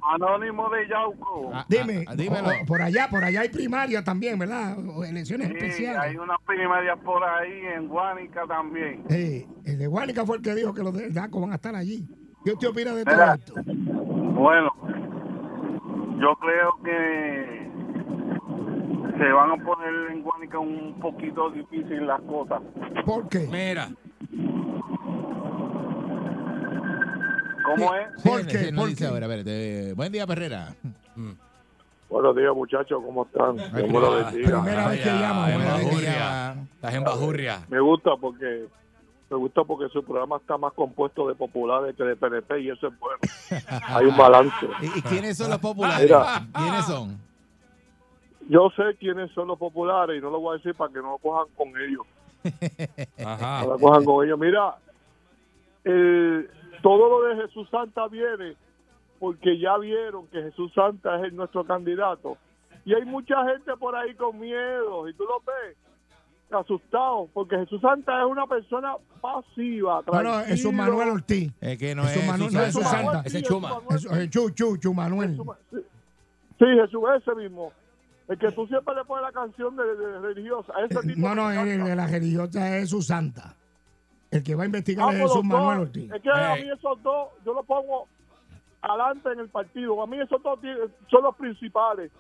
Anónimo 0.01 0.69
de 0.69 0.87
Yauco. 0.87 1.51
Ah, 1.53 1.65
Dime, 1.67 2.05
ah, 2.07 2.15
dímelo. 2.15 2.49
por 2.65 2.81
allá, 2.81 3.07
por 3.09 3.23
allá 3.23 3.41
hay 3.41 3.49
primaria 3.49 4.03
también, 4.03 4.39
¿verdad? 4.39 4.77
O 4.95 5.03
elecciones 5.03 5.49
Sí, 5.49 5.53
especiales. 5.57 5.99
hay 5.99 6.15
unas 6.17 6.39
primarias 6.45 6.97
por 7.03 7.23
ahí 7.23 7.59
en 7.75 7.87
Guánica 7.89 8.43
también. 8.47 9.03
Sí, 9.09 9.45
el 9.65 9.77
de 9.77 9.87
Guánica 9.87 10.25
fue 10.25 10.37
el 10.37 10.41
que 10.43 10.55
dijo 10.55 10.73
que 10.73 10.81
los 10.83 10.93
de 10.93 11.09
DACO 11.09 11.41
van 11.41 11.51
a 11.51 11.55
estar 11.55 11.75
allí. 11.75 12.07
¿Qué 12.45 12.51
usted 12.53 12.69
opina 12.69 12.93
de 12.93 13.03
todo 13.03 13.33
esto? 13.33 13.53
Bueno, 13.65 14.71
yo 16.21 16.35
creo 16.39 16.79
que 16.85 17.67
se 19.17 19.31
van 19.31 19.51
a 19.51 19.57
poner 19.63 20.11
en 20.11 20.21
Guánica 20.23 20.57
un 20.59 20.97
poquito 21.01 21.49
difícil 21.51 22.07
las 22.07 22.21
cosas. 22.21 22.61
¿Por 23.05 23.27
qué? 23.27 23.47
Mira, 23.51 23.89
¿Cómo 27.75 27.93
es? 27.95 28.07
¿Por 28.23 28.47
qué? 28.47 28.57
sí, 28.65 28.71
no 28.71 28.81
¿Por 28.81 28.89
dice 28.89 29.03
qué? 29.03 29.09
ahora, 29.09 29.25
espérate. 29.25 29.93
Buen 29.93 30.11
día, 30.11 30.23
Herrera. 30.27 30.73
Buenos 32.09 32.35
días, 32.35 32.55
muchachos, 32.55 33.01
¿cómo 33.05 33.25
están? 33.25 33.59
Ay, 33.59 33.69
Dios 33.83 33.89
me 33.89 33.99
lo 33.99 34.11
bendiga. 34.15 34.61
Primera 34.63 34.87
vez 34.87 35.01
que 35.01 35.09
Vaya, 35.09 35.21
llama, 35.21 35.49
en 35.51 35.55
primera 35.57 35.73
vez 35.75 35.83
que 35.83 35.85
Bajurria. 35.95 36.51
Estás 36.75 36.93
en 36.93 37.03
Bajurria. 37.03 37.59
Me 37.67 37.79
gusta 37.81 38.11
porque 38.21 38.65
me 39.29 39.35
gusta 39.37 39.63
porque 39.65 39.89
su 39.89 40.01
programa 40.03 40.37
está 40.37 40.57
más 40.57 40.71
compuesto 40.71 41.27
de 41.27 41.35
populares 41.35 41.93
que 41.97 42.03
de 42.05 42.15
PNP 42.15 42.61
y 42.61 42.69
eso 42.69 42.87
es 42.87 42.93
bueno. 42.97 43.19
Hay 43.87 44.05
un 44.05 44.15
balance. 44.15 44.55
¿Y, 44.81 44.99
y 44.99 45.01
quiénes 45.01 45.35
son 45.37 45.49
los 45.49 45.59
populares? 45.59 46.03
Mira. 46.03 46.47
¿Quiénes 46.53 46.85
son? 46.85 47.17
Yo 48.49 48.69
sé 48.77 48.95
quiénes 48.97 49.29
son 49.31 49.49
los 49.49 49.59
populares 49.59 50.17
y 50.17 50.21
no 50.21 50.29
lo 50.29 50.39
voy 50.39 50.53
a 50.55 50.57
decir 50.57 50.73
para 50.75 50.93
que 50.93 50.99
no 51.01 51.11
lo 51.11 51.17
cojan 51.17 51.47
con 51.57 51.67
ellos. 51.77 52.05
Ajá. 53.25 53.63
No 53.65 53.73
la 53.73 53.77
cojan 53.81 54.05
con 54.05 54.25
ellos. 54.25 54.39
Mira, 54.39 54.75
eh, 55.83 56.47
todo 56.81 57.09
lo 57.21 57.27
de 57.27 57.41
Jesús 57.43 57.67
Santa 57.69 58.07
viene 58.07 58.55
porque 59.19 59.57
ya 59.59 59.77
vieron 59.77 60.27
que 60.27 60.41
Jesús 60.43 60.71
Santa 60.73 61.17
es 61.17 61.23
el- 61.25 61.35
nuestro 61.35 61.65
candidato. 61.65 62.37
Y 62.85 62.93
hay 62.93 63.03
mucha 63.05 63.35
gente 63.51 63.75
por 63.77 63.95
ahí 63.95 64.13
con 64.15 64.39
miedo, 64.39 65.09
y 65.09 65.13
tú 65.13 65.23
lo 65.23 65.39
ves, 65.41 65.75
asustados, 66.51 67.29
porque 67.33 67.57
Jesús 67.57 67.81
Santa 67.81 68.19
es 68.21 68.25
una 68.25 68.47
persona 68.47 68.93
pasiva. 69.21 70.01
No, 70.11 70.23
no, 70.23 70.39
es 70.41 70.63
un. 70.63 70.75
Manuel 70.75 71.09
Ortiz. 71.09 71.51
Es 71.59 71.77
que 71.77 71.93
no 71.95 72.03
es 72.07 72.25
Manu- 72.25 72.49
no 72.49 72.61
es 72.61 72.73
Susana. 72.73 72.99
Susana. 73.01 73.21
Ese 73.25 73.39
sí, 73.39 73.43
Chuma. 73.45 73.69
Manuel, 73.89 74.21
es 74.23 74.29
Chu, 74.29 74.49
Chu, 74.51 74.77
Chu 74.77 74.93
Manuel. 74.93 75.37
Sí, 75.71 76.65
Jesús, 76.65 77.01
ese 77.17 77.35
mismo. 77.35 77.71
El 78.29 78.37
que 78.37 78.51
tú 78.51 78.65
siempre 78.67 78.93
le 78.95 79.03
pones 79.05 79.23
la 79.23 79.31
canción 79.31 79.75
de, 79.75 79.83
de 79.95 80.19
religiosa. 80.19 80.73
Ese 80.89 81.01
tipo 81.07 81.19
No, 81.27 81.35
no, 81.35 81.51
encanta. 81.51 81.85
de 81.85 81.95
la 81.95 82.07
religiosa 82.07 82.77
es 82.77 82.89
su 82.89 83.01
santa. 83.01 83.55
El 84.31 84.43
que 84.43 84.55
va 84.55 84.63
a 84.63 84.65
investigar 84.65 85.07
Ah, 85.09 85.13
es 85.13 85.21
Jesús. 85.21 85.43
Manuel 85.43 85.79
Ortiz. 85.81 86.11
Es 86.11 86.21
que 86.21 86.29
a 86.29 86.55
Eh. 86.57 86.63
mí 86.63 86.69
esos 86.71 87.01
dos, 87.03 87.29
yo 87.45 87.53
los 87.53 87.65
pongo 87.65 88.07
adelante 88.81 89.31
en 89.31 89.39
el 89.39 89.49
partido. 89.49 90.01
A 90.01 90.07
mí 90.07 90.19
esos 90.19 90.41
dos 90.43 90.59
son 91.09 91.23
los 91.23 91.35
principales. 91.35 92.11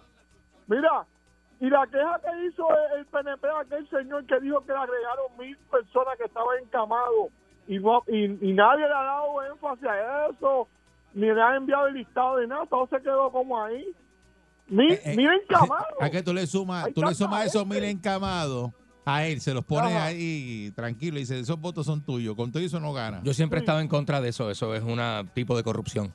Mira, 0.67 1.05
y 1.59 1.69
la 1.69 1.85
queja 1.87 2.19
que 2.23 2.45
hizo 2.47 2.67
el, 2.69 2.99
el 2.99 3.05
PNP, 3.07 3.47
aquel 3.59 3.89
señor 3.89 4.25
que 4.25 4.39
dijo 4.39 4.61
que 4.65 4.71
le 4.73 4.77
agregaron 4.79 5.25
mil 5.39 5.57
personas 5.71 6.17
que 6.17 6.25
estaban 6.25 6.57
encamados 6.63 7.29
y, 7.67 7.79
no- 7.79 8.03
y, 8.07 8.25
y 8.49 8.53
nadie 8.53 8.87
le 8.87 8.93
ha 8.93 9.03
dado 9.03 9.43
énfasis 9.51 9.85
a 9.87 10.27
eso, 10.27 10.67
ni 11.13 11.25
le 11.27 11.41
ha 11.41 11.55
enviado 11.55 11.87
el 11.87 11.95
listado 11.95 12.37
de 12.37 12.47
nada, 12.47 12.65
todo 12.67 12.87
se 12.87 13.01
quedó 13.01 13.31
como 13.31 13.61
ahí. 13.61 13.85
Mil, 14.69 14.91
Eh, 14.93 15.01
eh, 15.05 15.15
mil 15.15 15.29
encamados. 15.31 15.87
¿A 15.99 16.09
qué 16.09 16.21
tú 16.21 16.33
le 16.33 16.45
sumas, 16.45 16.93
tú 16.93 17.01
le 17.01 17.13
sumas 17.15 17.45
esos 17.47 17.65
mil 17.65 17.83
encamados 17.85 18.71
a 19.09 19.25
él, 19.25 19.39
se 19.41 19.53
los 19.53 19.63
pones 19.63 19.91
Ajá. 19.95 20.05
ahí 20.07 20.71
tranquilo 20.75 21.17
y 21.17 21.21
dice, 21.21 21.39
esos 21.39 21.59
votos 21.59 21.85
son 21.85 22.01
tuyos, 22.01 22.35
con 22.35 22.51
todo 22.51 22.61
eso 22.61 22.79
no 22.79 22.91
gana. 22.91 23.21
Yo 23.23 23.33
siempre 23.33 23.59
he 23.59 23.61
estado 23.61 23.79
en 23.79 23.87
contra 23.87 24.19
de 24.19 24.29
eso. 24.29 24.51
Eso 24.51 24.75
es 24.75 24.83
un 24.83 24.99
tipo 25.33 25.55
de 25.55 25.63
corrupción. 25.63 26.13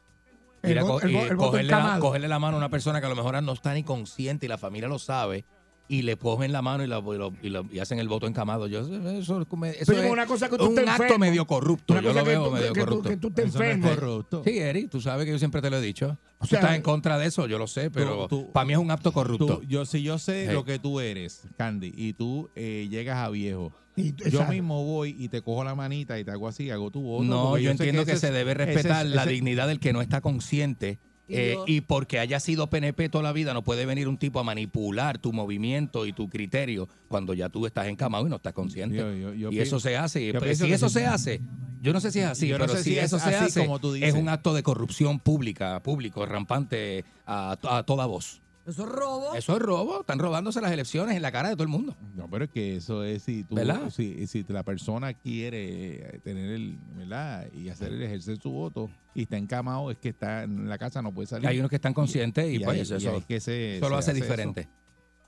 El 0.63 0.73
Ir 0.73 0.79
a 0.79 0.83
vo- 0.83 0.89
co- 0.89 1.01
el 1.01 1.11
vo- 1.13 1.61
y 1.61 1.65
la, 1.65 1.99
cogerle 1.99 2.29
la 2.29 2.39
mano 2.39 2.57
a 2.57 2.59
una 2.59 2.69
persona 2.69 3.01
que 3.01 3.07
a 3.07 3.09
lo 3.09 3.17
mejor 3.17 3.43
no 3.43 3.53
está 3.53 3.73
ni 3.75 3.83
consciente 3.83 4.47
y 4.47 4.49
la 4.49 4.59
familia 4.59 4.89
lo 4.89 4.99
sabe 4.99 5.45
y 5.93 6.01
le 6.03 6.17
cogen 6.17 6.53
la 6.53 6.63
mano 6.63 6.83
y, 6.83 6.87
la- 6.87 7.01
y 7.01 7.19
lo- 7.19 7.33
y 7.43 7.49
lo- 7.51 7.67
y 7.71 7.79
hacen 7.79 7.99
el 7.99 8.09
voto 8.09 8.27
encamado. 8.27 8.67
Yo, 8.67 8.81
eso, 8.81 9.11
eso 9.11 9.41
es 9.43 10.11
una 10.11 10.25
cosa 10.27 10.49
que 10.49 10.57
tú 10.57 10.65
un 10.71 10.79
acto 10.79 10.91
enfermo. 11.03 11.19
medio 11.19 11.47
corrupto. 11.47 11.93
Una 11.93 12.03
Yo 12.03 12.15
lo 12.15 12.25
veo 12.25 12.45
tú- 12.47 12.51
medio 12.51 12.73
que 12.73 12.81
tú- 12.81 12.87
corrupto. 12.87 13.09
que 13.11 13.17
tú 13.19 13.31
te 13.31 13.43
Eso 13.43 13.59
no 13.59 13.65
es 13.65 13.71
enfermes. 13.75 13.99
corrupto. 14.01 14.43
Sí, 14.45 14.59
Eric, 14.59 14.89
tú 14.91 15.01
sabes 15.03 15.27
que 15.27 15.33
yo 15.33 15.39
siempre 15.39 15.61
te 15.61 15.69
lo 15.69 15.77
he 15.77 15.81
dicho. 15.83 16.17
O 16.39 16.47
Tú 16.47 16.55
estás 16.55 16.75
en 16.75 16.81
contra 16.83 17.19
de 17.19 17.27
eso, 17.27 17.47
yo 17.47 17.59
lo 17.59 17.67
sé, 17.67 17.91
pero 17.91 18.27
para 18.53 18.65
mí 18.65 18.73
es 18.73 18.79
un 18.79 18.91
acto 18.91 19.13
corrupto. 19.13 19.59
Tú- 19.59 19.63
yo, 19.69 19.85
si 19.85 20.03
yo 20.03 20.19
sé 20.19 20.47
Sí. 20.49 20.53
lo 20.55 20.65
que 20.65 20.79
tú 20.79 20.99
eres, 21.01 21.43
Candy, 21.59 21.93
y 21.95 22.15
tú 22.15 22.49
eh, 22.57 22.89
llegas 22.91 23.19
a 23.19 23.29
viejo, 23.29 23.73
Y 23.95 24.13
tú- 24.13 24.25
yo 24.25 24.29
exacto. 24.31 24.53
mismo 24.55 24.83
voy 24.85 25.15
y 25.19 25.29
te 25.29 25.43
cojo 25.43 25.63
la 25.63 25.75
manita 25.75 26.19
y 26.19 26.25
te 26.25 26.31
hago 26.31 26.49
así, 26.49 26.71
hago 26.71 26.91
tu 26.91 27.03
voto. 27.03 27.25
no, 27.25 27.59
yo 27.59 27.71
entiendo 27.71 28.07
que, 28.07 28.13
ese 28.13 28.21
se 28.23 28.27
es- 28.29 28.33
debe 28.33 28.53
ese 28.53 28.65
respetar 28.65 29.05
la 29.07 29.23
ese- 29.25 29.31
dignidad 29.33 29.69
del 29.69 29.79
que 29.79 29.93
no 29.93 30.01
está 30.01 30.23
consciente. 30.23 30.99
Y 31.33 31.37
eh, 31.39 31.57
y 31.67 31.81
porque 31.81 32.19
haya 32.19 32.39
sido 32.41 32.69
PNP 32.69 33.09
toda 33.09 33.25
la 33.25 33.33
vida, 33.33 33.55
no 33.55 33.63
puede 33.63 33.87
venir 33.87 34.07
un 34.09 34.19
tipo 34.19 34.39
a 34.41 34.45
manipular 34.45 35.19
tu 35.19 35.33
movimiento 35.33 36.05
y 36.07 36.13
tu 36.13 36.29
criterio 36.29 36.89
cuando 37.09 37.33
ya 37.33 37.49
tú 37.49 37.65
estás 37.67 37.87
encamado 37.87 38.27
y 38.27 38.31
no 38.31 38.37
estás 38.37 38.53
consciente. 38.53 38.97
Yo- 38.97 39.15
yo- 39.15 39.33
yo 39.35 39.51
y 39.53 39.59
eso 39.61 39.81
se 39.81 39.97
hace. 39.97 40.33
pues, 40.35 40.59
si 40.59 40.71
eso 40.73 40.89
sí. 40.89 40.95
se 41.01 41.07
hace, 41.07 41.41
yo 41.81 41.93
no 41.95 42.01
sé 42.01 42.11
si 42.13 42.19
es 42.21 42.27
así, 42.27 42.49
Yo 42.49 42.59
no 42.59 42.67
pero 42.67 42.77
sé 42.77 42.85
si, 42.85 42.91
si 42.91 42.99
es 42.99 43.05
eso 43.07 43.19
se 43.19 43.35
hace, 43.35 43.61
como 43.61 43.79
tú 43.79 43.95
es 43.95 44.13
un 44.15 44.29
acto 44.29 44.53
de 44.53 44.63
corrupción 44.63 45.19
pública, 45.21 45.81
público, 45.83 46.27
rampante 46.27 47.05
a, 47.27 47.57
a 47.63 47.83
toda 47.85 48.05
voz. 48.05 48.42
Eso 48.65 48.83
es 48.85 48.89
robo. 48.91 49.35
Eso 49.35 49.57
es 49.57 49.63
robo, 49.63 50.01
están 50.03 50.19
robándose 50.21 50.61
las 50.61 50.71
elecciones 50.71 51.17
en 51.17 51.23
la 51.23 51.33
cara 51.33 51.49
de 51.49 51.55
todo 51.55 51.65
el 51.65 51.69
mundo. 51.69 51.97
No, 52.15 52.29
pero 52.31 52.45
es 52.45 52.51
que 52.51 52.77
eso 52.77 53.03
es 53.03 53.23
si 53.25 53.43
tú, 53.43 53.57
¿Verdad? 53.57 53.91
si, 53.91 54.27
si 54.29 54.45
la 54.49 54.63
persona 54.63 55.15
quiere 55.15 56.15
eh, 56.17 56.21
tener 56.23 56.51
el, 56.51 56.79
¿verdad? 56.97 57.47
Y 57.53 57.69
hacer 57.71 57.93
el 57.93 58.03
ejercer 58.03 58.39
su 58.41 58.51
voto 58.51 58.89
y 59.15 59.23
está 59.23 59.37
encamado, 59.37 59.91
es 59.91 59.99
que 59.99 60.11
está 60.11 60.45
en 60.45 60.69
la 60.69 60.79
casa, 60.79 61.03
no 61.03 61.13
puede 61.13 61.27
salir. 61.27 61.49
Hay 61.49 61.59
unos 61.59 61.71
que 61.71 61.77
están 61.77 61.93
conscientes 61.93 62.47
y, 62.53 62.57
Y 62.57 62.59
pues 62.61 62.75
hay- 62.77 62.81
eso, 62.83 62.99
y 62.99 63.07
hay 63.15 63.21
que 63.23 63.41
se- 63.41 63.79
eso 63.79 63.89
lo 63.89 63.97
se 63.97 63.99
hace 63.99 64.11
hace 64.13 64.21
diferente. 64.21 64.69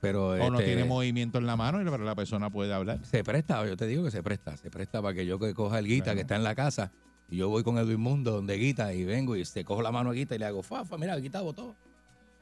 Pero 0.01 0.29
O 0.29 0.37
no 0.51 0.59
este, 0.59 0.65
tiene 0.65 0.85
movimiento 0.85 1.37
en 1.37 1.45
la 1.47 1.55
mano, 1.57 1.79
pero 1.91 2.03
la 2.03 2.15
persona 2.15 2.49
puede 2.49 2.73
hablar. 2.73 2.99
Se 3.05 3.23
presta, 3.23 3.65
yo 3.67 3.75
te 3.75 3.87
digo 3.87 4.03
que 4.03 4.11
se 4.11 4.21
presta, 4.23 4.55
se 4.55 4.69
presta 4.69 5.01
para 5.01 5.13
que 5.15 5.25
yo 5.25 5.39
que 5.39 5.53
coja 5.53 5.79
el 5.79 5.87
guita 5.87 6.03
Claro. 6.05 6.15
que 6.17 6.21
está 6.21 6.35
en 6.35 6.43
la 6.43 6.53
casa 6.55 6.91
y 7.29 7.37
yo 7.37 7.49
voy 7.49 7.63
con 7.63 7.77
Edwin 7.79 7.99
Mundo 7.99 8.31
donde 8.31 8.55
Guita 8.55 8.93
y 8.93 9.03
vengo 9.03 9.35
y 9.35 9.43
se 9.45 9.65
cojo 9.65 9.81
la 9.81 9.91
mano 9.91 10.11
a 10.11 10.13
Guita 10.13 10.35
y 10.35 10.37
le 10.37 10.45
hago, 10.45 10.61
fafa, 10.63 10.97
mira, 10.97 11.17
Guita 11.17 11.41
votó. 11.41 11.75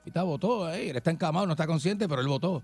Guita 0.05 0.23
votó, 0.23 0.69
eh, 0.71 0.89
él 0.89 0.95
está 0.97 1.11
encamado, 1.11 1.45
no 1.45 1.53
está 1.53 1.65
consciente, 1.67 2.07
pero 2.07 2.21
él 2.21 2.27
votó. 2.27 2.63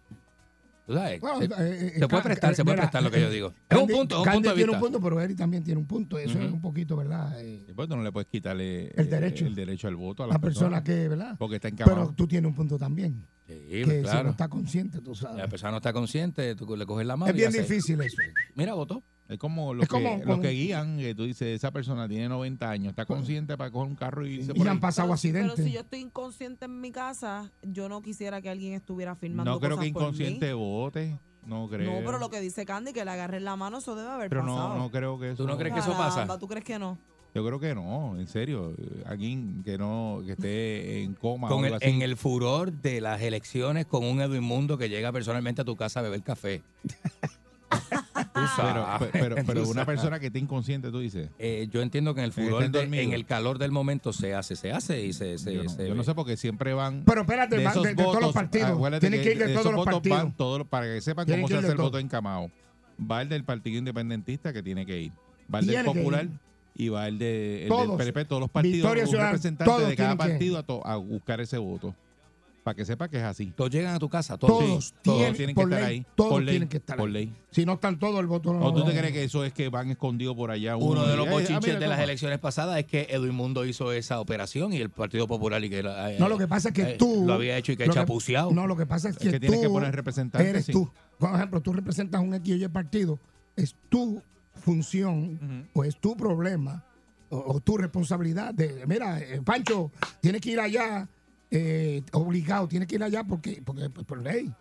¿Tú 0.85 0.95
sabes? 0.95 1.21
Bueno, 1.21 1.37
se, 1.39 1.45
eh, 1.45 1.87
eh, 1.87 1.99
se 1.99 2.07
puede 2.07 2.23
prestar, 2.23 2.55
se 2.55 2.63
puede 2.63 2.75
mira, 2.77 2.83
prestar 2.89 3.03
lo 3.03 3.11
que 3.11 3.21
yo 3.21 3.29
digo. 3.29 3.53
Es 3.69 3.77
un 3.77 3.87
punto, 3.87 4.15
es 4.15 4.19
un 4.19 4.25
Candy 4.25 4.37
punto 4.37 4.49
de 4.49 4.55
tiene 4.55 4.67
vista. 4.71 4.71
un 4.71 4.79
punto, 4.91 5.01
pero 5.03 5.21
Eric 5.21 5.37
también 5.37 5.63
tiene 5.63 5.79
un 5.79 5.85
punto. 5.85 6.17
Eso 6.17 6.39
es 6.39 6.51
un 6.51 6.61
poquito, 6.61 6.97
¿verdad? 6.97 7.39
Eh, 7.41 7.63
Sí, 7.67 7.73
pues 7.75 7.87
tú 7.87 7.95
no 7.95 8.01
le 8.03 8.11
puedes 8.11 8.27
quitarle 8.27 8.87
El 8.95 9.07
derecho. 9.09 9.45
el 9.45 9.53
derecho 9.53 9.87
al 9.87 9.95
voto 9.95 10.23
a 10.23 10.27
la 10.27 10.33
la 10.33 10.39
persona 10.39 10.83
que, 10.83 11.07
¿verdad? 11.07 11.35
Porque 11.37 11.57
está 11.57 11.69
Pero 11.69 11.83
encamado. 11.91 12.13
tú 12.15 12.27
tienes 12.27 12.49
un 12.49 12.55
punto 12.55 12.77
también. 12.79 13.23
Sí, 13.47 13.53
que 13.53 13.81
pues, 13.83 13.97
si 13.97 14.03
no 14.03 14.09
claro. 14.09 14.29
está 14.31 14.47
consciente, 14.47 14.99
tú 15.01 15.13
sabes. 15.13 15.37
La 15.37 15.47
persona 15.47 15.71
no 15.71 15.77
está 15.77 15.93
consciente, 15.93 16.55
tú 16.55 16.75
le 16.75 16.85
coges 16.87 17.05
la 17.05 17.15
mano 17.17 17.29
Es 17.31 17.35
y 17.35 17.39
bien 17.39 17.51
difícil 17.51 18.01
eso. 18.01 18.17
Mira, 18.55 18.73
votó. 18.73 19.03
Es 19.29 19.37
como 19.37 19.73
los 19.75 19.83
Es 19.83 19.89
como- 19.89 20.17
que, 20.19 20.23
como- 20.25 20.41
que 20.41 20.49
guían, 20.49 20.97
que 20.97 21.13
tú 21.13 21.23
dices, 21.25 21.47
esa 21.55 21.69
persona 21.71 22.07
tiene 22.09 22.27
90 22.27 22.69
años, 22.69 22.89
está 22.89 23.05
consciente 23.05 23.55
para 23.55 23.69
coger 23.69 23.87
un 23.89 23.95
carro 23.95 24.25
y 24.25 24.33
irse 24.39 24.51
Y 24.51 24.55
por 24.57 24.67
han 24.67 24.77
ahí. 24.77 24.81
pasado 24.81 25.07
Pero- 25.07 25.13
accidentes. 25.13 25.53
Pero 25.55 25.67
si 25.67 25.73
yo 25.73 25.81
estoy 25.81 25.99
inconsciente 25.99 26.65
en 26.65 26.81
mi 26.81 26.91
casa, 26.91 27.51
yo 27.61 27.87
no 27.89 28.01
quisiera 28.01 28.41
que 28.41 28.49
alguien 28.49 28.73
estuviera 28.73 29.15
firmando 29.15 29.51
No 29.51 29.59
creo 29.59 29.71
cosas 29.77 29.83
que 29.83 29.89
inconsciente 29.89 30.53
vote, 30.53 31.19
no 31.45 31.67
creo. 31.69 31.99
No, 31.99 32.05
pero 32.05 32.17
lo 32.17 32.29
que 32.31 32.41
dice 32.41 32.65
Candy, 32.65 32.91
que 32.91 33.05
le 33.05 33.11
agarren 33.11 33.43
la 33.45 33.55
mano, 33.55 33.77
eso 33.77 33.95
debe 33.95 34.09
haber 34.09 34.29
Pero 34.29 34.41
pasado. 34.41 34.69
no, 34.69 34.77
no 34.79 34.89
creo 34.91 35.19
que 35.19 35.27
eso. 35.31 35.43
¿Tú 35.43 35.47
no 35.47 35.57
crees 35.59 35.75
que 35.75 35.79
eso 35.81 35.93
pasa? 35.95 36.25
¿Tú 36.39 36.47
crees 36.47 36.65
que 36.65 36.79
no? 36.79 36.97
Yo 37.35 37.45
creo 37.45 37.59
que 37.59 37.75
no, 37.75 38.19
en 38.19 38.27
serio. 38.27 38.73
Alguien 39.05 39.61
que 39.63 39.77
no, 39.77 40.23
que 40.25 40.31
esté 40.31 41.03
en 41.03 41.13
coma 41.13 41.45
o 41.47 41.51
Con 41.51 41.63
algo 41.65 41.77
el, 41.77 41.83
así. 41.83 41.95
en 41.95 42.01
el 42.01 42.17
furor 42.17 42.71
de 42.71 42.99
las 43.01 43.21
elecciones 43.21 43.85
con 43.85 44.03
un 44.03 44.19
Edwin 44.21 44.41
Mundo 44.43 44.79
que 44.79 44.89
llega 44.89 45.11
personalmente 45.11 45.61
a 45.61 45.65
tu 45.65 45.75
casa 45.75 45.99
a 45.99 46.03
beber 46.03 46.23
café. 46.23 46.63
Tú 48.33 48.39
Pero, 48.57 48.85
pero, 49.11 49.35
pero 49.45 49.63
tú 49.63 49.71
una 49.71 49.85
persona 49.85 50.19
que 50.19 50.27
esté 50.27 50.39
inconsciente, 50.39 50.91
tú 50.91 50.99
dices. 50.99 51.29
Eh, 51.39 51.67
yo 51.71 51.81
entiendo 51.81 52.13
que 52.13 52.21
en 52.21 52.25
el 52.25 52.31
furor, 52.31 52.69
de- 52.69 52.83
en 53.01 53.13
el 53.13 53.25
calor 53.25 53.57
del 53.57 53.71
momento 53.71 54.13
se 54.13 54.33
hace, 54.35 54.55
se 54.55 54.71
hace 54.71 55.03
y 55.05 55.13
se, 55.13 55.37
se, 55.37 55.53
yo, 55.53 55.63
no, 55.63 55.69
se 55.69 55.87
yo 55.87 55.95
no 55.95 56.03
sé 56.03 56.13
porque 56.15 56.37
siempre 56.37 56.73
van. 56.73 57.03
Pero 57.05 57.21
espérate, 57.21 57.57
de 57.57 57.65
esos 57.65 57.83
de, 57.83 57.89
de 57.89 57.95
todos 57.95 58.15
los 58.15 58.21
votos, 58.25 58.33
partidos. 58.33 58.99
Tienen 58.99 59.21
que 59.23 59.31
ir 59.31 59.37
de 59.39 59.53
todos 59.53 59.65
los 59.65 59.75
votos 59.75 59.93
partidos. 59.95 60.17
van 60.17 60.33
todos 60.37 60.59
los- 60.59 60.67
para 60.67 60.85
que 60.85 61.01
sepan 61.01 61.25
Tienen 61.25 61.41
cómo 61.43 61.47
que 61.47 61.53
se 61.55 61.59
hace 61.59 61.71
el 61.71 61.77
todos. 61.77 61.89
voto 61.91 61.99
encamado. 61.99 62.51
Va 62.99 63.21
el 63.21 63.29
del 63.29 63.43
Partido 63.45 63.77
Independentista 63.79 64.51
que 64.53 64.61
tiene 64.61 64.85
que 64.85 64.99
ir. 65.01 65.11
Va 65.53 65.59
el 65.59 65.67
del 65.67 65.85
Popular 65.85 66.27
y 66.75 66.89
va 66.89 67.07
el, 67.07 67.17
de, 67.17 67.63
el 67.63 67.69
Todos. 67.69 67.97
del 67.97 67.97
PNP. 68.13 68.25
Todos 68.25 68.39
los 68.41 68.49
partidos, 68.49 68.75
Victoria 68.75 69.05
un 69.05 69.25
representante 69.25 69.65
todos 69.73 69.87
de 69.89 69.95
cada 69.95 70.15
partido 70.15 70.57
a, 70.57 70.63
to- 70.63 70.85
a 70.85 70.95
buscar 70.97 71.41
ese 71.41 71.57
voto. 71.57 71.95
Para 72.69 72.75
que 72.75 72.85
sepa 72.85 73.07
que 73.09 73.17
es 73.17 73.23
así. 73.23 73.51
Todos 73.55 73.71
llegan 73.71 73.95
a 73.95 73.99
tu 73.99 74.07
casa, 74.09 74.37
todos. 74.37 74.93
Todos, 75.01 75.33
tienen, 75.33 75.55
que 75.55 75.61
estar 75.61 75.67
ley, 75.67 75.83
ahí. 75.83 76.05
Todos 76.13 76.29
por 76.33 76.43
ley, 76.43 76.51
tienen 76.53 76.69
que 76.69 76.77
estar 76.77 76.97
por 76.97 77.07
ahí. 77.07 77.13
ley. 77.13 77.33
Si 77.49 77.65
no 77.65 77.73
están 77.73 77.97
todos, 77.97 78.19
el 78.19 78.27
voto 78.27 78.53
no. 78.53 78.63
¿O 78.63 78.71
tú 78.71 78.85
te 78.85 78.91
crees 78.95 79.11
que 79.11 79.23
eso 79.23 79.43
es 79.43 79.53
que 79.53 79.69
van 79.69 79.89
escondidos 79.89 80.35
por 80.35 80.51
allá? 80.51 80.77
Uno 80.77 81.07
de 81.07 81.17
los 81.17 81.25
eh, 81.25 81.29
ah, 81.29 81.33
bochinches 81.33 81.79
de 81.79 81.87
las 81.87 81.99
elecciones 81.99 82.37
pasadas 82.37 82.77
es 82.77 82.85
que 82.85 83.07
Edwin 83.09 83.33
Mundo 83.33 83.65
hizo 83.65 83.91
esa 83.91 84.19
operación 84.19 84.71
y 84.71 84.77
el 84.77 84.91
Partido 84.91 85.27
Popular 85.27 85.63
y 85.63 85.69
que 85.71 85.81
la- 85.81 86.11
No, 86.19 86.29
lo 86.29 86.37
que 86.37 86.47
pasa 86.47 86.69
es 86.69 86.75
que 86.75 86.81
eh, 86.83 86.95
tú. 86.99 87.23
lo 87.25 87.33
había 87.33 87.57
hecho 87.57 87.71
y 87.71 87.77
que 87.77 87.87
lo 87.87 87.93
chapuceado. 87.93 88.51
No, 88.51 88.67
lo 88.67 88.77
que 88.77 88.85
pasa 88.85 89.09
es 89.09 89.17
que, 89.17 89.31
que 89.31 89.39
tienes 89.39 89.61
que 89.61 89.69
poner 89.69 89.95
representantes, 89.95 90.47
Eres 90.47 90.65
sí. 90.65 90.71
tú. 90.71 90.91
Por 91.17 91.33
ejemplo, 91.33 91.61
tú 91.61 91.73
representas 91.73 92.21
un 92.21 92.35
X 92.35 92.63
o 92.65 92.69
partido. 92.69 93.17
Es 93.55 93.75
tu 93.89 94.21
función 94.53 95.67
o 95.73 95.83
es 95.83 95.95
tu 95.99 96.15
problema 96.15 96.83
o, 97.29 97.37
o 97.55 97.59
tu 97.59 97.77
responsabilidad 97.77 98.53
de, 98.53 98.85
mira, 98.85 99.19
eh, 99.19 99.41
Pancho, 99.43 99.91
tienes 100.21 100.39
que 100.41 100.51
ir 100.51 100.59
allá 100.59 101.07
eh, 101.51 102.01
obligado, 102.13 102.67
tienes 102.67 102.87
que 102.87 102.95
ir 102.95 103.03
allá 103.03 103.23
porque, 103.23 103.61
porque 103.65 103.89
por 103.89 104.21
ley. 104.21 104.51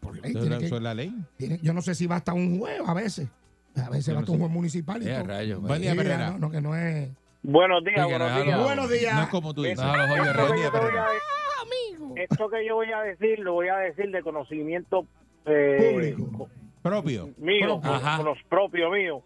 Por 0.00 0.14
ley. 0.20 0.30
Eso 0.30 0.38
es 0.38 0.44
tiene 0.44 0.50
la- 0.56 0.58
que- 0.58 0.66
eso 0.66 0.76
es 0.76 0.82
la 0.82 0.94
ley. 0.94 1.14
tiene- 1.36 1.58
yo 1.62 1.72
no 1.74 1.82
sé 1.82 1.94
si 1.94 2.06
va 2.06 2.16
hasta 2.16 2.32
un 2.32 2.58
juez 2.58 2.80
a 2.86 2.94
veces. 2.94 3.28
A 3.76 3.88
veces 3.90 4.06
Yo 4.06 4.12
va 4.14 4.20
no 4.20 4.24
hasta 4.24 4.32
un 4.32 4.38
juez 4.38 4.50
municipal 4.50 5.02
y 5.02 5.08
Eh, 5.08 5.14
todo. 5.14 5.26
rayos, 5.28 5.60
Buen 5.62 5.80
día, 5.80 5.92
Herrera. 5.92 6.30
no, 6.32 6.38
no, 6.38 6.50
que 6.50 6.60
no 6.60 6.74
es. 6.76 7.10
Buenos 7.42 7.82
días, 7.84 8.04
buenos 8.06 8.34
días. 8.44 8.48
algo- 8.54 8.64
Buenos 8.64 8.90
días. 8.90 9.14
No 9.16 9.22
es 9.22 9.28
como 9.28 9.54
tú 9.54 9.62
dices. 9.62 9.78
No, 9.84 9.92
Esto 9.94 10.04
que, 10.14 10.16
yo 10.18 10.22
día, 10.24 10.32
voy 10.70 10.96
a, 10.96 12.22
esto 12.22 12.48
que 12.50 12.66
yo 12.66 12.74
voy 12.76 12.92
a 12.92 13.00
decir, 13.02 13.38
lo 13.40 13.52
voy 13.54 13.68
a 13.68 13.76
decir 13.76 14.10
de 14.10 14.22
conocimiento 14.22 15.06
eh, 15.46 15.90
Público. 16.16 16.48
Propio. 16.82 17.30
mío, 17.38 17.80
con 17.80 18.24
los 18.24 18.38
propios 18.48 18.92
míos, 18.92 19.22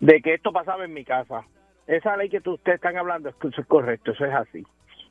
de 0.00 0.20
que 0.22 0.34
esto 0.34 0.52
pasaba 0.52 0.84
en 0.84 0.92
mi 0.92 1.04
casa. 1.04 1.44
Esa 1.86 2.16
ley 2.16 2.28
que 2.28 2.40
tú- 2.40 2.54
ustedes 2.54 2.76
están 2.76 2.96
hablando, 2.96 3.28
es 3.30 3.34
que 3.36 3.48
eso 3.48 3.60
es 3.60 3.66
correcto, 3.66 4.12
eso 4.12 4.24
es 4.24 4.34
así. 4.34 4.64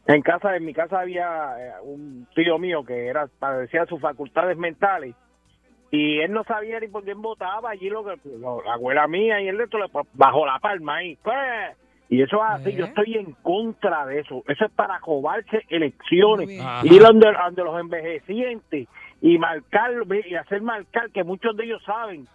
En 0.07 0.21
casa, 0.21 0.55
en 0.55 0.65
mi 0.65 0.73
casa 0.73 0.99
había 0.99 1.55
eh, 1.59 1.71
un 1.83 2.27
tío 2.35 2.59
mío 2.59 2.83
que 2.85 3.07
era 3.07 3.27
padecía 3.39 3.81
de 3.81 3.87
sus 3.87 3.99
facultades 3.99 4.55
mentales 4.57 5.15
y 5.91 6.19
él 6.19 6.31
no 6.31 6.43
sabía 6.43 6.79
ni 6.79 6.87
por 6.87 7.03
quién 7.03 7.21
votaba 7.21 7.71
allí 7.71 7.89
lo 7.89 8.03
que 8.03 8.15
lo- 8.39 8.61
la 8.63 8.73
abuela 8.73 9.07
mía 9.07 9.41
y 9.41 9.47
él 9.47 9.57
le 9.57 9.65
bajo 10.13 10.45
la 10.45 10.59
palma 10.59 10.97
ahí 10.97 11.17
pues, 11.23 11.35
y 12.09 12.21
eso 12.21 12.37
es 12.37 12.51
así 12.51 12.69
¿Eh? 12.69 12.73
yo 12.75 12.85
estoy 12.85 13.15
en 13.15 13.31
contra 13.41 14.05
de 14.05 14.19
eso 14.19 14.43
eso 14.47 14.65
es 14.65 14.71
para 14.73 14.99
robarse 14.99 15.63
elecciones 15.69 16.49
ir 16.83 17.01
donde, 17.01 17.31
donde 17.31 17.63
los 17.63 17.79
envejecientes 17.79 18.87
y 19.21 19.37
marcar 19.39 19.91
y 20.27 20.35
hacer 20.35 20.61
marcar 20.61 21.09
que 21.11 21.23
muchos 21.23 21.55
de 21.57 21.63
ellos 21.65 21.81
saben 21.83 22.27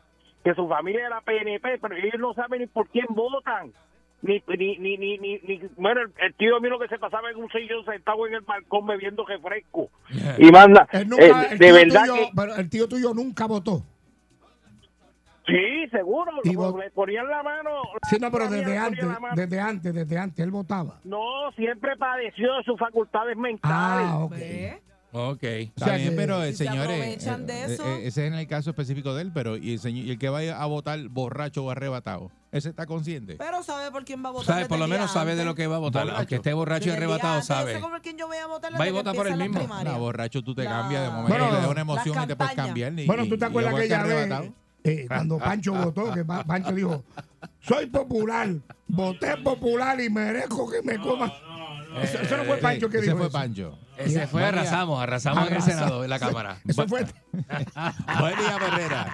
que 0.42 0.54
su 0.54 0.66
familia 0.66 1.06
era 1.06 1.20
PNP 1.20 1.78
pero 1.78 1.94
ellos 1.94 2.18
no 2.18 2.34
saben 2.34 2.62
ni 2.62 2.66
por 2.66 2.88
quién 2.88 3.06
votan 3.10 3.72
ni 4.22 4.42
ni 4.48 4.76
ni 4.78 4.96
ni, 4.98 5.18
ni, 5.18 5.38
ni- 5.38 5.60
bueno 5.76 6.00
el, 6.18 6.34
tío 6.34 6.60
mío 6.60 6.70
lo 6.70 6.78
que 6.78 6.88
se 6.88 6.98
pasaba 6.98 7.30
en 7.30 7.36
un 7.38 7.48
sillón 7.50 7.84
sentado 7.84 8.26
en 8.26 8.34
el 8.34 8.40
balcón 8.42 8.86
bebiendo 8.86 9.24
refresco 9.24 9.88
y 10.38 10.50
manda 10.50 10.86
nunca, 11.06 11.44
eh, 11.44 11.48
el 11.52 11.58
de 11.58 11.72
verdad 11.72 12.00
tuyo, 12.02 12.14
que 12.14 12.30
pero 12.36 12.54
el 12.56 12.68
tío 12.70 12.88
tuyo 12.88 13.14
nunca 13.14 13.46
votó. 13.46 13.82
Sí, 15.46 15.88
seguro. 15.90 16.30
Y 16.44 16.54
vos- 16.54 16.76
le 16.78 16.90
ponían 16.90 17.26
la 17.28 17.42
mano. 17.42 17.70
Sí, 18.08 18.18
no, 18.20 18.30
pero 18.30 18.48
desde 18.48 18.76
antes, 18.78 19.04
desde 19.34 19.60
antes, 19.60 19.94
desde 19.94 20.18
antes, 20.18 20.38
él 20.44 20.50
votaba. 20.52 21.00
No, 21.02 21.50
siempre 21.56 21.96
padeció 21.96 22.54
de 22.56 22.62
sus 22.62 22.78
facultades 22.78 23.36
mentales. 23.36 24.06
Ah, 24.08 24.18
ok. 24.20 24.36
¿Ve? 25.12 25.18
Ok. 25.18 25.42
Está 25.42 25.84
O 25.84 25.88
sea 25.88 25.96
bien, 25.96 26.10
que- 26.10 26.16
pero 26.16 26.42
el 26.42 26.50
Y 26.50 26.52
se 26.56 26.64
señor 26.66 26.84
aprovechan 26.84 27.46
de 27.46 27.64
eso. 27.64 27.84
ese 27.96 28.06
es 28.06 28.18
en 28.18 28.34
el 28.34 28.46
caso 28.46 28.70
específico 28.70 29.14
de 29.14 29.22
él, 29.22 29.30
pero 29.34 29.56
y 29.56 29.72
el, 29.74 29.78
señor, 29.80 30.04
y 30.06 30.10
el 30.10 30.18
que 30.18 30.28
vaya 30.28 30.60
a 30.60 30.66
votar 30.66 31.00
borracho 31.08 31.64
o 31.64 31.70
arrebatado, 31.70 32.30
ese 32.52 32.68
está 32.68 32.86
consciente. 32.86 33.36
Pero 33.36 33.62
sabe 33.62 33.90
por 33.90 34.04
quién 34.04 34.24
va 34.24 34.28
a 34.28 34.32
votar. 34.32 34.46
¿Sabe? 34.46 34.66
Por 34.66 34.78
lo 34.78 34.86
menos 34.88 35.10
sabe 35.10 35.34
de 35.36 35.44
lo 35.44 35.54
que 35.54 35.66
va 35.66 35.76
a 35.76 35.78
votar. 35.80 36.02
Borracho. 36.04 36.18
Aunque 36.18 36.34
esté 36.36 36.52
borracho 36.52 36.84
y 36.84 36.86
Desde 36.90 36.96
arrebatado, 36.98 37.34
antes, 37.34 37.46
sabe. 37.46 37.74
sé 37.74 37.80
por 37.80 38.00
quién 38.02 38.16
yo 38.18 38.26
voy 38.28 38.36
a 38.36 38.46
votar 38.46 38.72
Va 38.72 38.76
y 38.76 38.78
desde 38.78 38.86
que 38.90 38.92
vota 38.92 39.12
por 39.14 39.26
el 39.26 39.36
mismo. 39.36 39.68
No, 39.84 39.98
borracho 39.98 40.42
tú 40.42 40.54
te 40.54 40.64
La- 40.64 40.70
cambias 40.70 41.02
de 41.02 41.08
momento 41.10 41.28
Bueno, 41.28 41.48
y 41.48 41.52
le 41.56 41.60
da 41.60 41.68
una 41.68 41.80
emoción 41.80 42.22
y 42.22 42.26
te 42.26 42.36
puedes 42.36 42.54
cambiar. 42.54 42.98
y- 42.98 43.06
Bueno, 43.06 43.26
tú 43.28 43.36
te 43.38 43.44
acuerdas 43.44 43.74
aquella 43.74 44.00
arrebatado. 44.00 44.42
vez 44.42 44.52
eh, 44.82 45.04
cuando 45.08 45.38
Pancho 45.38 45.74
votó, 45.74 46.10
que 46.14 46.24
Pa- 46.24 46.42
Pancho 46.44 46.72
dijo, 46.72 47.04
soy 47.60 47.84
popular, 47.86 48.48
voté 48.88 49.36
popular 49.36 50.00
y 50.00 50.08
merezco 50.08 50.70
que 50.70 50.80
me 50.82 50.98
coma. 50.98 51.30
Eso, 52.02 52.18
eso 52.20 52.36
no 52.36 52.44
fue 52.44 52.56
Sí, 52.56 52.62
Pancho 52.62 52.88
que 52.88 52.96
ese 52.98 53.06
dijo 53.06 53.18
fue 53.18 53.26
eso. 53.26 53.32
Pancho. 53.32 53.78
Ese 53.96 54.26
fue, 54.26 54.44
arrasamos, 54.44 55.02
arrasamos 55.02 55.48
en 55.48 55.56
el 55.56 55.62
Senado, 55.62 56.04
en 56.04 56.10
la 56.10 56.18
Cámara. 56.18 56.56
Eso 56.66 56.86
fue. 56.88 57.04
Buen 57.32 58.36
día, 58.36 58.56
Herrera. 58.56 59.06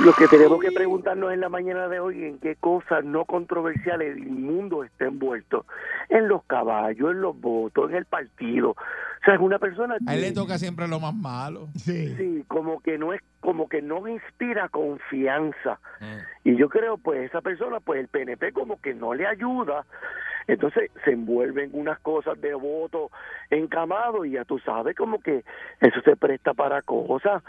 Lo 0.00 0.12
que 0.14 0.26
tenemos 0.28 0.60
que 0.60 0.72
preguntarnos 0.72 1.32
en 1.32 1.40
la 1.40 1.48
mañana 1.48 1.88
de 1.88 2.00
hoy, 2.00 2.24
en 2.24 2.38
qué 2.38 2.56
cosas 2.56 3.04
no 3.04 3.24
controversiales 3.24 4.14
del 4.14 4.26
mundo 4.26 4.84
está 4.84 5.06
envuelto. 5.06 5.66
En 6.08 6.28
los 6.28 6.44
caballos, 6.44 7.10
en 7.10 7.20
los 7.20 7.38
votos, 7.38 7.90
en 7.90 7.96
el 7.96 8.06
partido. 8.06 8.70
O 8.70 9.24
sea, 9.24 9.34
es 9.34 9.40
una 9.40 9.58
persona 9.58 9.96
A 10.06 10.14
él 10.14 10.22
le 10.22 10.32
toca 10.32 10.58
siempre 10.58 10.88
lo 10.88 10.98
más 10.98 11.14
malo. 11.14 11.68
Sí. 11.76 12.14
sí, 12.16 12.44
como 12.48 12.80
que 12.80 12.98
no 12.98 13.12
es, 13.12 13.20
como 13.42 13.68
que 13.68 13.82
no 13.82 14.06
inspira 14.06 14.68
confianza. 14.68 15.80
Mm. 16.00 16.48
Y 16.48 16.56
yo 16.56 16.68
creo, 16.68 16.96
pues, 16.96 17.22
esa 17.22 17.40
persona, 17.40 17.80
pues 17.80 18.00
el 18.00 18.08
PNP 18.08 18.52
como 18.52 18.80
que 18.80 18.94
no 18.94 19.12
le 19.12 19.26
ayuda. 19.26 19.84
Entonces 20.46 20.90
se 21.04 21.12
envuelve 21.12 21.64
en 21.64 21.70
unas 21.72 22.00
cosas 22.00 22.40
de 22.40 22.54
voto 22.54 23.10
encamado 23.50 24.24
y 24.24 24.32
ya 24.32 24.44
tú 24.44 24.58
sabes 24.58 24.96
como 24.96 25.20
que 25.20 25.44
eso 25.80 26.00
se 26.04 26.16
presta 26.16 26.54
para 26.54 26.82
cosas. 26.82 27.42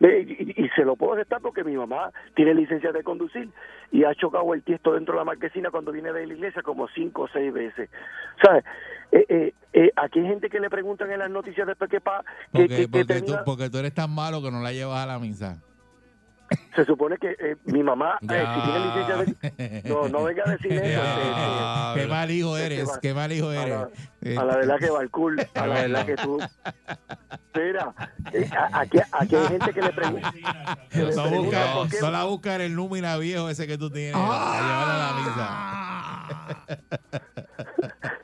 Y, 0.00 0.64
y 0.64 0.68
se 0.70 0.84
lo 0.84 0.96
puedo 0.96 1.14
aceptar 1.14 1.40
porque 1.40 1.62
mi 1.62 1.76
mamá 1.76 2.10
tiene 2.34 2.54
licencia 2.54 2.90
de 2.90 3.04
conducir 3.04 3.48
y 3.92 4.04
ha 4.04 4.14
chocado 4.14 4.52
el 4.54 4.62
tiesto 4.62 4.94
dentro 4.94 5.14
de 5.14 5.18
la 5.18 5.24
marquesina 5.24 5.70
cuando 5.70 5.92
viene 5.92 6.12
de 6.12 6.26
la 6.26 6.34
iglesia 6.34 6.62
como 6.62 6.88
cinco 6.88 7.22
o 7.22 7.28
seis 7.28 7.52
veces. 7.52 7.90
¿Sabes? 8.42 8.64
Eh, 9.12 9.26
eh, 9.28 9.54
eh, 9.72 9.90
aquí 9.96 10.20
hay 10.20 10.26
gente 10.26 10.48
que 10.48 10.60
le 10.60 10.70
preguntan 10.70 11.10
en 11.10 11.18
las 11.18 11.30
noticias 11.30 11.66
después 11.66 11.90
que, 11.90 12.00
pa, 12.00 12.22
que, 12.52 12.62
Porque, 12.62 12.68
que- 12.68 12.76
que 12.76 12.88
porque, 12.88 13.14
tú, 13.20 13.24
tenía- 13.26 13.44
porque 13.44 13.70
tú 13.70 13.78
eres 13.78 13.92
tan 13.94 14.10
malo 14.10 14.40
que 14.42 14.50
no 14.50 14.60
la 14.62 14.72
llevas 14.72 15.02
a 15.02 15.06
la 15.06 15.18
misa. 15.18 15.58
se 16.74 16.84
supone 16.84 17.16
que 17.16 17.30
eh, 17.38 17.56
mi 17.66 17.80
mamá 17.84 18.18
eh, 18.22 18.26
si 18.26 18.60
tiene 18.62 18.80
licencia 18.86 19.16
de 19.16 19.36
no 19.88 20.08
no 20.08 20.24
venga 20.24 20.42
a 20.46 20.50
decir 20.50 20.72
eso 20.72 20.84
Ya. 20.84 21.90
este, 21.92 22.00
Qué 22.02 22.06
mal 22.08 22.28
hijo 22.30 22.56
eres, 22.56 22.98
qué 23.00 23.14
mal 23.14 23.30
hijo 23.32 23.48
a 23.50 23.54
eres. 23.56 23.68
la, 23.68 23.88
Eh, 24.22 24.36
a 24.36 24.44
la 24.44 24.56
verdad 24.56 24.78
que 24.80 24.90
va 24.90 25.00
el 25.02 25.10
cool, 25.10 25.36
a 25.54 25.66
la 25.66 25.74
verdad 25.74 26.06
que 26.06 26.16
tú. 26.16 26.38
Mira, 27.54 27.94
eh, 28.32 28.50
a- 28.52 28.80
aquí, 28.80 28.98
aquí 29.12 29.36
hay 29.36 29.46
gente 29.46 29.72
que 29.72 29.80
le 29.82 29.92
pregunta. 29.92 30.32
no, 31.16 31.30
busca, 31.30 31.72
por 31.74 31.88
qué- 31.88 31.96
solo 31.98 32.16
a 32.16 32.24
buscar 32.24 32.60
el 32.60 32.74
número 32.74 33.16
viejo 33.20 33.48
ese 33.48 33.66
que 33.68 33.78
tú 33.78 33.88
tienes 33.90 34.14
Ah. 34.16 34.58
a 34.58 34.82
a 34.82 34.86
la 34.98 35.12
misa. 35.20 35.46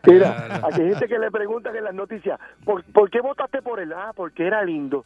Mira, 0.07 0.61
aquí 0.64 0.81
hay 0.81 0.88
gente 0.90 1.09
que 1.09 1.19
le 1.19 1.31
pregunta 1.31 1.71
en 1.77 1.85
las 1.85 1.95
noticias, 1.95 2.38
¿por, 2.64 2.83
¿por 2.85 3.11
qué 3.11 3.21
votaste 3.21 3.62
por 3.62 3.81
él? 3.81 3.92
Ah, 3.92 4.12
porque 4.14 4.47
era 4.47 4.62
lindo. 4.64 5.05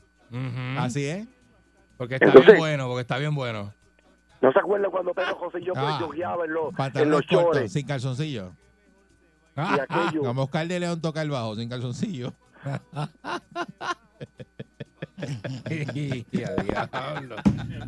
Así 0.78 1.06
es. 1.06 1.26
Porque 1.96 2.14
está 2.14 2.26
Entonces- 2.26 2.46
bien 2.52 2.58
bueno, 2.58 2.86
porque 2.88 3.00
está 3.02 3.18
bien 3.18 3.34
bueno. 3.34 3.72
¿No 4.40 4.52
se 4.52 4.58
acuerdan 4.58 4.90
cuando 4.90 5.12
Pedro 5.12 5.34
José 5.36 5.58
y 5.60 5.64
yo 5.64 5.74
pues, 5.74 5.84
Ah, 5.86 5.98
yogueaba 6.00 6.44
en 6.46 6.52
los, 6.54 6.72
en 6.94 7.10
los 7.10 7.20
cortos, 7.22 7.28
chores? 7.56 7.72
sin 7.72 7.86
calzoncillo. 7.86 8.52
Y 9.56 9.80
aquello. 9.80 10.22
Como 10.24 10.44
Oscar 10.44 10.66
de 10.66 10.80
León 10.80 11.00
toca 11.02 11.20
el 11.20 11.28
bajo, 11.30 11.56
sin 11.56 11.68
calzoncillo. 11.68 12.32
Y 16.32 16.42
a 16.42 16.54
diablo. 16.62 17.36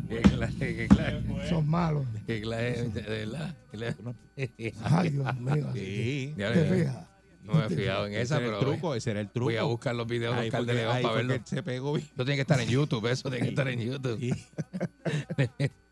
Qué 0.09 0.21
clase, 0.21 0.75
qué 0.75 0.87
clase. 0.87 1.21
Son 1.49 1.67
malos. 1.67 2.05
Qué 2.27 2.41
clase, 2.41 2.89
de 2.89 3.01
verdad. 3.01 3.55
Qué 3.71 3.77
clase. 3.77 3.97
Ay, 4.83 5.09
Dios 5.09 5.35
mío. 5.39 5.67
Sí. 5.73 6.33
Ya, 6.37 6.53
¿Te 6.53 6.67
ya, 6.67 6.73
fijas? 6.75 7.07
No 7.43 7.53
me 7.55 7.65
he 7.65 7.69
fijado 7.69 8.05
en 8.07 8.13
Ese 8.13 8.21
esa, 8.21 8.37
era 8.37 8.45
el 8.45 8.51
pero 8.53 8.71
truco, 8.71 8.95
ese 8.95 9.11
era 9.11 9.19
el 9.19 9.29
truco. 9.29 9.45
voy 9.45 9.57
a 9.57 9.63
buscar 9.63 9.93
los 9.95 10.07
videos 10.07 10.37
de 10.37 10.45
Oscar 10.45 10.65
de 10.65 10.73
León 10.75 11.01
para 11.01 11.15
verlo. 11.15 11.35
se 11.43 11.61
pegó. 11.61 11.97
Eso 11.97 12.07
tiene 12.15 12.35
que 12.35 12.41
estar 12.41 12.59
en 12.61 12.69
YouTube, 12.69 13.05
eso 13.11 13.29
tiene 13.29 13.45
que 13.45 13.49
estar 13.49 13.67
en 13.67 13.79
YouTube. 13.81 14.37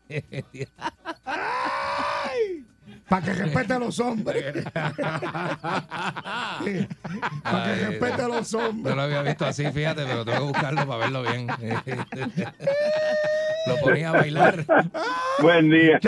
Para 3.08 3.24
que 3.26 3.32
respete 3.34 3.72
a 3.74 3.78
los 3.78 4.00
hombres. 4.00 4.64
Para 4.72 4.92
que 7.74 7.86
respete 7.86 8.22
a 8.22 8.28
los 8.28 8.52
No 8.52 8.58
hombres. 8.68 8.96
lo 8.96 9.02
había 9.02 9.22
visto 9.22 9.44
así, 9.44 9.70
fíjate, 9.70 10.04
pero 10.04 10.24
tengo 10.24 10.38
que 10.38 10.44
buscarlo 10.44 10.86
para 10.86 10.98
verlo 10.98 11.22
bien. 11.22 11.46
Lo 13.64 13.76
ponía 13.76 14.08
a 14.08 14.12
bailar. 14.12 14.64
Buen 15.40 15.70
día. 15.70 16.00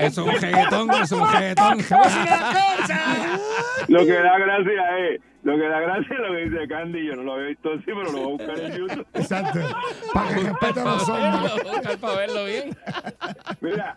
Es 0.00 0.18
un 0.18 0.28
reggaetón, 0.32 0.90
eso 0.90 1.02
es 1.02 1.12
un 1.12 1.32
reggaetón. 1.32 1.80
¿Cómo 1.88 2.04
sigue 2.04 2.30
la 2.30 2.52
cosa? 2.78 3.38
Lo 3.86 4.04
que 4.04 4.12
da 4.12 4.38
gracia 4.38 4.98
es, 4.98 5.20
lo 5.44 5.56
que 5.56 5.68
da 5.68 5.78
gracia 5.80 6.14
es 6.16 6.20
lo 6.20 6.32
que 6.34 6.44
dice 6.48 6.66
Candy. 6.68 7.06
Yo 7.06 7.14
no 7.14 7.22
lo 7.22 7.34
había 7.34 7.46
visto 7.48 7.72
así, 7.74 7.84
pero 7.86 8.10
lo 8.10 8.12
voy 8.12 8.22
a 8.22 8.26
buscar 8.32 8.58
en 8.58 8.72
YouTube. 8.76 9.06
Exacto. 9.14 9.60
Para 10.12 10.28
que 10.30 10.34
respete 10.40 10.80
a 10.80 10.84
los 10.84 11.08
hombres. 11.08 11.64
Lo 11.64 11.70
buscar 11.72 11.98
para 11.98 12.16
verlo 12.16 12.44
bien. 12.44 12.76
Mira, 13.60 13.96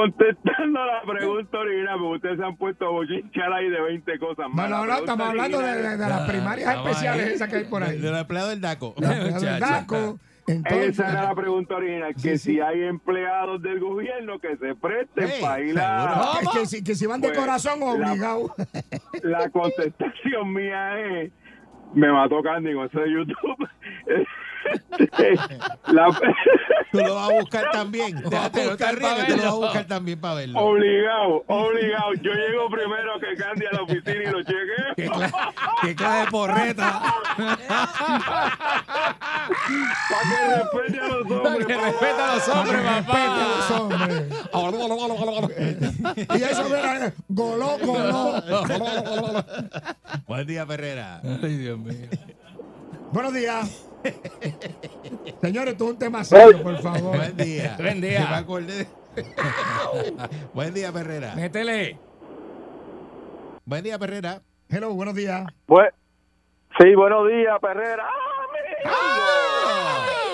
contestando 0.00 0.80
a 0.82 0.86
la 0.86 1.02
pregunta 1.02 1.58
original, 1.58 1.98
porque 1.98 2.16
ustedes 2.16 2.38
se 2.38 2.44
han 2.44 2.56
puesto 2.56 2.86
a 2.86 2.90
bochinchar 2.90 3.52
ahí 3.52 3.68
de 3.70 3.80
20 3.80 4.18
cosas 4.18 4.46
más. 4.50 4.68
no, 4.68 4.84
La 4.86 4.92
no, 4.94 4.98
estamos 5.00 5.28
hablando 5.28 5.58
de, 5.58 5.64
original- 5.70 5.98
de- 5.98 6.04
de 6.04 6.10
las 6.10 6.28
primarias 6.28 6.74
Vamos 6.74 6.90
especiales 6.90 7.28
esas 7.28 7.48
que 7.48 7.56
hay 7.56 7.64
por 7.64 7.82
ahí. 7.82 7.98
De 7.98 8.10
los 8.10 8.20
empleados 8.20 8.50
del 8.50 8.60
DACO. 8.60 8.94
La 8.98 9.08
del. 9.14 9.60
DACO. 9.60 10.18
Entonces, 10.48 10.90
Esa 10.90 11.10
era 11.10 11.22
la 11.24 11.34
pregunta 11.34 11.74
original, 11.74 12.14
que 12.14 12.20
Sí, 12.20 12.28
sí. 12.38 12.52
si 12.52 12.60
hay 12.60 12.82
empleados 12.84 13.60
del 13.62 13.80
gobierno 13.80 14.38
que 14.38 14.56
se 14.58 14.76
presten 14.76 15.28
Hey, 15.28 15.38
para 15.42 15.60
ir 15.60 15.76
a... 15.80 16.30
que, 16.52 16.60
que 16.60 16.66
si, 16.66 16.84
que 16.84 16.94
si 16.94 17.04
van 17.06 17.20
de 17.20 17.28
Pues, 17.30 17.38
corazón, 17.40 17.80
la- 17.80 17.86
obligado. 17.86 18.54
La 19.24 19.50
contestación 19.50 20.52
mía 20.52 21.00
es, 21.00 21.32
Me 21.94 22.12
mató 22.12 22.42
Candy 22.44 22.74
con 22.74 22.86
eso 22.86 23.00
de 23.00 23.10
YouTube. 23.12 23.68
La- 25.86 26.08
Tú 26.92 26.98
lo 26.98 27.14
vas 27.16 27.30
a 27.30 27.32
buscar 27.34 27.70
también. 27.72 28.16
Déjate, 28.30 28.64
no 28.64 28.76
te 28.76 28.84
que 28.86 28.94
tú 28.94 29.36
lo 29.36 29.42
vas 29.42 29.52
a 29.52 29.54
buscar 29.56 29.84
también 29.86 30.20
para 30.20 30.34
verlo. 30.36 30.58
obligado, 30.60 31.44
obligado. 31.48 32.14
Yo 32.22 32.32
llego 32.32 32.68
primero 32.70 33.18
que 33.20 33.34
Candy 33.36 33.66
a 33.66 33.72
la 33.72 33.82
oficina 33.82 34.22
y 34.22 34.26
lo 34.26 34.42
chequeo. 34.42 34.94
¿Qué, 34.96 35.08
cla- 35.10 35.52
qué 35.82 35.94
clase 35.94 36.24
de 36.24 36.30
porreta? 36.30 37.02
Para 40.08 40.22
que 40.30 40.46
respete 40.56 41.00
a 41.00 41.08
los 41.08 41.30
hombres. 41.30 41.66
que 41.66 41.74
papá. 41.74 41.86
respeta 41.86 42.32
a 42.32 42.34
los 42.34 42.48
hombres, 42.48 42.80
papá. 43.06 43.22
Y 46.36 46.42
eso, 46.42 46.64
mira, 46.64 47.12
goló, 47.28 47.78
goló. 47.82 48.42
Buen 50.26 50.46
día, 50.46 50.66
Ferrera. 50.66 51.20
Ay, 51.42 51.56
Dios 51.56 51.78
mío. 51.78 52.08
Buenos 53.12 53.34
días. 53.34 53.86
Señores, 55.40 55.72
esto 55.72 55.84
es 55.84 55.90
un 55.90 55.98
tema 55.98 56.24
serio, 56.24 56.62
por 56.62 56.78
favor. 56.80 57.16
Buen 57.16 57.36
día. 57.36 57.76
Buen 57.78 58.00
día. 58.00 58.26
Me 58.30 58.36
acordé. 58.36 58.86
Buen 60.54 60.74
día, 60.74 60.92
Ferrera. 60.92 61.34
Métele. 61.34 61.98
Buen 63.64 63.82
día, 63.82 63.98
Ferrera. 63.98 64.42
Hello, 64.68 64.92
buenos 64.94 65.14
días. 65.14 65.46
Bue- 65.66 65.92
sí, 66.78 66.94
buenos 66.94 67.28
días, 67.28 67.58
Perrera. 67.60 68.08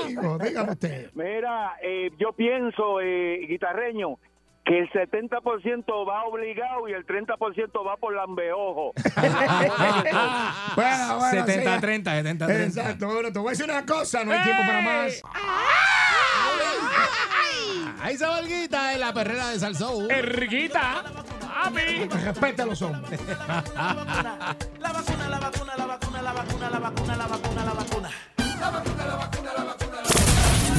Digo, 0.06 0.38
dígame 0.38 0.72
usted. 0.72 1.10
Mira, 1.14 1.76
eh, 1.82 2.10
yo 2.18 2.32
pienso, 2.32 3.00
eh, 3.00 3.46
guitarreño, 3.48 4.18
que 4.64 4.78
el 4.78 4.90
70% 4.90 6.08
va 6.08 6.24
obligado 6.24 6.88
y 6.88 6.92
el 6.92 7.04
30% 7.06 7.86
va 7.86 7.96
por 7.96 8.14
lambeojo. 8.14 8.92
Bueno, 10.74 11.18
bueno, 11.18 11.44
70, 11.46 11.74
sí. 11.74 11.80
30, 11.80 12.10
70, 12.12 12.46
30. 12.46 12.80
Exacto, 12.80 13.06
bueno, 13.06 13.32
te 13.32 13.38
voy 13.38 13.48
a 13.48 13.50
decir 13.50 13.64
una 13.64 13.84
cosa, 13.84 14.24
no 14.24 14.32
hay 14.32 14.42
tiempo 14.42 14.62
para 14.66 14.80
más. 14.80 15.22
Ahí 18.00 18.16
se 18.16 18.26
valguita 18.26 18.94
en 18.94 19.00
la 19.00 19.12
perrera 19.12 19.50
de 19.50 19.58
Salsón. 19.58 20.10
Erguita. 20.10 21.04
Papi. 21.62 22.08
Respeta 22.24 22.62
a 22.62 22.66
los 22.66 22.82
hombres. 22.82 23.20
La 24.80 24.92
vacuna, 24.92 25.28
la 25.28 25.38
vacuna, 25.38 25.76
la 25.76 25.86
vacuna, 25.86 26.22
la 26.22 26.32
vacuna, 26.32 26.68
la 26.68 26.78
vacuna, 26.78 27.16
la 27.16 27.26
vacuna, 27.26 27.64
la 27.64 27.72
vacuna. 27.74 28.10